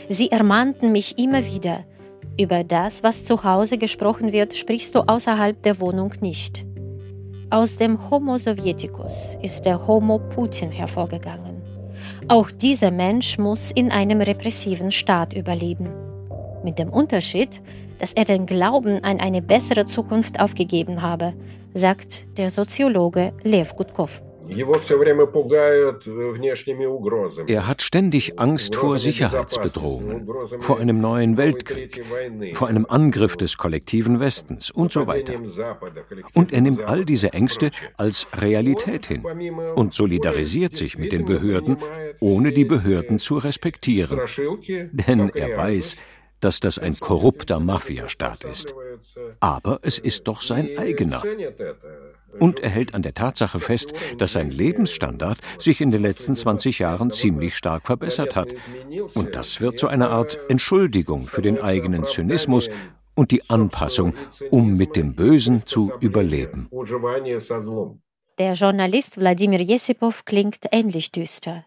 Sie 0.08 0.30
ermahnten 0.30 0.92
mich 0.92 1.18
immer 1.18 1.44
wieder, 1.46 1.84
über 2.38 2.64
das, 2.64 3.02
was 3.02 3.24
zu 3.24 3.44
Hause 3.44 3.78
gesprochen 3.78 4.32
wird, 4.32 4.56
sprichst 4.56 4.94
du 4.94 5.00
außerhalb 5.00 5.62
der 5.62 5.80
Wohnung 5.80 6.12
nicht. 6.20 6.66
Aus 7.50 7.76
dem 7.76 8.10
Homo 8.10 8.38
Sovieticus 8.38 9.36
ist 9.40 9.64
der 9.64 9.86
Homo 9.86 10.18
Putin 10.18 10.70
hervorgegangen. 10.72 11.62
Auch 12.26 12.50
dieser 12.50 12.90
Mensch 12.90 13.38
muss 13.38 13.70
in 13.70 13.92
einem 13.92 14.20
repressiven 14.20 14.90
Staat 14.90 15.32
überleben. 15.32 15.88
Mit 16.64 16.78
dem 16.78 16.88
Unterschied, 16.88 17.62
dass 17.98 18.12
er 18.12 18.24
den 18.24 18.46
Glauben 18.46 19.04
an 19.04 19.20
eine 19.20 19.42
bessere 19.42 19.84
Zukunft 19.84 20.40
aufgegeben 20.40 21.02
habe, 21.02 21.34
sagt 21.74 22.26
der 22.36 22.50
Soziologe 22.50 23.32
Lev 23.44 23.76
Gutkov. 23.76 24.22
Er 27.46 27.66
hat 27.66 27.82
ständig 27.82 28.38
Angst 28.38 28.76
vor 28.76 28.98
Sicherheitsbedrohungen, 28.98 30.28
vor 30.60 30.78
einem 30.78 31.00
neuen 31.00 31.36
Weltkrieg, 31.36 32.04
vor 32.54 32.68
einem 32.68 32.86
Angriff 32.88 33.36
des 33.36 33.56
kollektiven 33.58 34.20
Westens 34.20 34.70
und 34.70 34.92
so 34.92 35.06
weiter. 35.06 35.34
Und 36.34 36.52
er 36.52 36.60
nimmt 36.60 36.82
all 36.82 37.04
diese 37.04 37.32
Ängste 37.32 37.70
als 37.96 38.26
Realität 38.36 39.06
hin 39.06 39.24
und 39.74 39.94
solidarisiert 39.94 40.74
sich 40.74 40.98
mit 40.98 41.12
den 41.12 41.24
Behörden, 41.24 41.78
ohne 42.20 42.52
die 42.52 42.64
Behörden 42.64 43.18
zu 43.18 43.38
respektieren. 43.38 44.20
Denn 44.92 45.30
er 45.30 45.56
weiß, 45.56 45.96
dass 46.40 46.60
das 46.60 46.78
ein 46.78 47.00
korrupter 47.00 47.58
Mafiastaat 47.58 48.44
ist. 48.44 48.74
Aber 49.40 49.78
es 49.82 49.98
ist 49.98 50.28
doch 50.28 50.42
sein 50.42 50.78
eigener. 50.78 51.22
Und 52.38 52.60
er 52.60 52.70
hält 52.70 52.94
an 52.94 53.02
der 53.02 53.14
Tatsache 53.14 53.60
fest, 53.60 53.92
dass 54.18 54.32
sein 54.32 54.50
Lebensstandard 54.50 55.38
sich 55.58 55.80
in 55.80 55.90
den 55.90 56.02
letzten 56.02 56.34
20 56.34 56.78
Jahren 56.78 57.10
ziemlich 57.10 57.56
stark 57.56 57.86
verbessert 57.86 58.36
hat. 58.36 58.54
Und 59.14 59.34
das 59.34 59.60
wird 59.60 59.78
zu 59.78 59.88
einer 59.88 60.10
Art 60.10 60.38
Entschuldigung 60.48 61.28
für 61.28 61.42
den 61.42 61.60
eigenen 61.60 62.04
Zynismus 62.04 62.68
und 63.14 63.30
die 63.30 63.48
Anpassung, 63.48 64.14
um 64.50 64.76
mit 64.76 64.96
dem 64.96 65.14
Bösen 65.14 65.62
zu 65.66 65.92
überleben. 66.00 66.68
Der 68.38 68.54
Journalist 68.54 69.16
Wladimir 69.16 69.62
Jesipov 69.62 70.24
klingt 70.24 70.66
ähnlich 70.72 71.12
düster. 71.12 71.64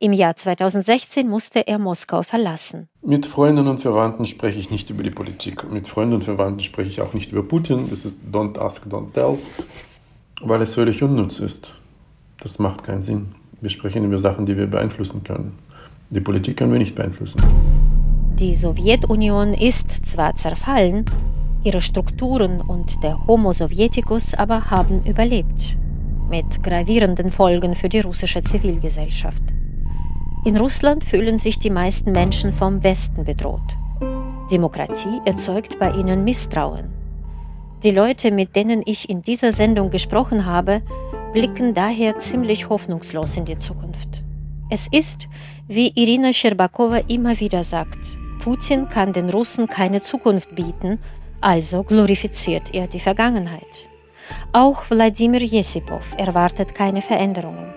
Im 0.00 0.12
Jahr 0.12 0.34
2016 0.34 1.28
musste 1.28 1.64
er 1.68 1.78
Moskau 1.78 2.24
verlassen. 2.24 2.88
Mit 3.02 3.24
Freunden 3.24 3.68
und 3.68 3.78
Verwandten 3.78 4.26
spreche 4.26 4.58
ich 4.58 4.68
nicht 4.68 4.90
über 4.90 5.04
die 5.04 5.12
Politik. 5.12 5.70
Mit 5.70 5.86
Freunden 5.86 6.14
und 6.14 6.24
Verwandten 6.24 6.58
spreche 6.58 6.90
ich 6.90 7.00
auch 7.00 7.14
nicht 7.14 7.30
über 7.30 7.44
Putin. 7.44 7.88
Das 7.88 8.04
ist 8.04 8.20
Don't 8.32 8.58
ask, 8.58 8.84
don't 8.86 9.12
tell 9.12 9.38
weil 10.42 10.62
es 10.62 10.74
völlig 10.74 11.02
unnütz 11.02 11.38
ist. 11.38 11.74
Das 12.40 12.58
macht 12.58 12.84
keinen 12.84 13.02
Sinn. 13.02 13.28
Wir 13.60 13.70
sprechen 13.70 14.04
über 14.04 14.18
Sachen, 14.18 14.44
die 14.46 14.56
wir 14.56 14.66
beeinflussen 14.66 15.22
können. 15.22 15.58
Die 16.10 16.20
Politik 16.20 16.56
können 16.56 16.72
wir 16.72 16.78
nicht 16.78 16.94
beeinflussen. 16.94 17.40
Die 18.38 18.54
Sowjetunion 18.54 19.54
ist 19.54 20.04
zwar 20.04 20.34
zerfallen, 20.34 21.04
ihre 21.64 21.80
Strukturen 21.80 22.60
und 22.60 23.02
der 23.02 23.26
Homo 23.26 23.52
Sovieticus 23.52 24.34
aber 24.34 24.70
haben 24.70 25.04
überlebt. 25.04 25.76
Mit 26.28 26.62
gravierenden 26.62 27.30
Folgen 27.30 27.74
für 27.74 27.88
die 27.88 28.00
russische 28.00 28.42
Zivilgesellschaft. 28.42 29.42
In 30.44 30.56
Russland 30.56 31.04
fühlen 31.04 31.38
sich 31.38 31.60
die 31.60 31.70
meisten 31.70 32.10
Menschen 32.10 32.50
vom 32.50 32.82
Westen 32.82 33.24
bedroht. 33.24 33.60
Demokratie 34.50 35.20
erzeugt 35.24 35.78
bei 35.78 35.92
ihnen 35.92 36.24
Misstrauen. 36.24 36.91
Die 37.84 37.90
Leute, 37.90 38.30
mit 38.30 38.54
denen 38.54 38.82
ich 38.86 39.10
in 39.10 39.22
dieser 39.22 39.52
Sendung 39.52 39.90
gesprochen 39.90 40.46
habe, 40.46 40.82
blicken 41.32 41.74
daher 41.74 42.16
ziemlich 42.18 42.68
hoffnungslos 42.68 43.36
in 43.36 43.44
die 43.44 43.58
Zukunft. 43.58 44.22
Es 44.70 44.86
ist, 44.86 45.28
wie 45.66 45.92
Irina 45.96 46.32
Scherbakowa 46.32 46.98
immer 47.08 47.40
wieder 47.40 47.64
sagt, 47.64 48.16
Putin 48.38 48.88
kann 48.88 49.12
den 49.12 49.30
Russen 49.30 49.66
keine 49.66 50.00
Zukunft 50.00 50.54
bieten, 50.54 51.00
also 51.40 51.82
glorifiziert 51.82 52.72
er 52.72 52.86
die 52.86 53.00
Vergangenheit. 53.00 53.88
Auch 54.52 54.88
Wladimir 54.88 55.42
Jesipov 55.42 56.14
erwartet 56.16 56.76
keine 56.76 57.02
Veränderungen. 57.02 57.74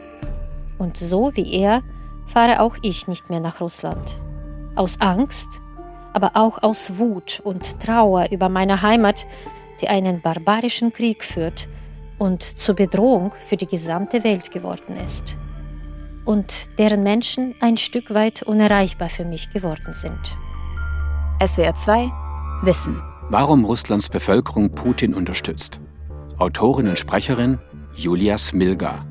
Und 0.78 0.98
so 0.98 1.36
wie 1.36 1.52
er 1.54 1.82
fahre 2.28 2.62
auch 2.62 2.78
ich 2.84 3.08
nicht 3.08 3.32
mehr 3.32 3.39
nach 3.39 3.60
Russland. 3.60 4.08
Aus 4.76 5.02
Angst, 5.02 5.48
aber 6.13 6.32
auch 6.36 6.62
aus 6.62 7.00
Wut 7.00 7.41
und 7.44 7.80
Trauer 7.80 8.28
über 8.32 8.50
meine 8.50 8.82
Heimat, 8.82 9.26
die 9.82 9.88
einen 9.88 10.22
barbarischen 10.22 10.92
Krieg 10.94 11.24
führt 11.24 11.68
und 12.18 12.44
zur 12.44 12.76
Bedrohung 12.76 13.34
für 13.42 13.58
die 13.58 13.68
gesamte 13.68 14.24
Welt 14.24 14.52
geworden 14.52 14.98
ist 15.04 15.36
und 16.26 16.78
deren 16.78 17.04
Menschen 17.04 17.56
ein 17.62 17.78
Stück 17.78 18.14
weit 18.14 18.44
unerreichbar 18.44 19.10
für 19.10 19.26
mich 19.26 19.52
geworden 19.52 19.94
sind. 19.94 20.38
SWR 21.46 21.76
2 21.76 22.12
Wissen. 22.64 23.02
Warum 23.30 23.66
Russlands 23.66 24.10
Bevölkerung 24.10 24.72
Putin 24.72 25.14
unterstützt. 25.14 25.80
Autorin 26.38 26.88
und 26.88 27.00
Sprecherin 27.00 27.60
Julia 27.96 28.38
Smilga. 28.38 29.06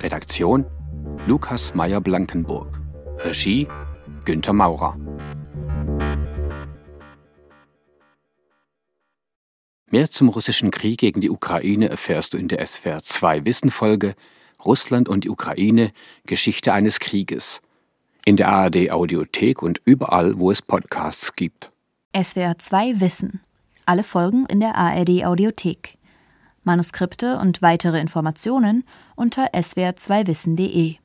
Redaktion 0.00 0.64
Lukas 1.26 1.74
Meyer-Blankenburg. 1.74 2.80
Regie 3.24 3.68
Günter 4.24 4.52
Maurer. 4.52 4.96
Mehr 9.90 10.10
zum 10.10 10.28
russischen 10.28 10.70
Krieg 10.70 10.98
gegen 10.98 11.22
die 11.22 11.30
Ukraine 11.30 11.88
erfährst 11.88 12.34
du 12.34 12.38
in 12.38 12.48
der 12.48 12.64
SWR 12.66 13.02
2 13.02 13.46
Wissenfolge 13.46 14.14
Russland 14.62 15.08
und 15.08 15.24
die 15.24 15.30
Ukraine 15.30 15.92
Geschichte 16.26 16.74
eines 16.74 17.00
Krieges. 17.00 17.62
In 18.26 18.36
der 18.36 18.48
ARD 18.48 18.90
Audiothek 18.90 19.62
und 19.62 19.80
überall, 19.86 20.38
wo 20.38 20.50
es 20.50 20.60
Podcasts 20.60 21.34
gibt. 21.36 21.70
SWR 22.14 22.58
2 22.58 23.00
Wissen. 23.00 23.40
Alle 23.86 24.04
Folgen 24.04 24.44
in 24.46 24.60
der 24.60 24.74
ARD 24.74 25.24
Audiothek. 25.24 25.96
Manuskripte 26.64 27.38
und 27.38 27.62
weitere 27.62 27.98
Informationen 27.98 28.84
unter 29.16 29.54
swr2wissen.de 29.54 30.96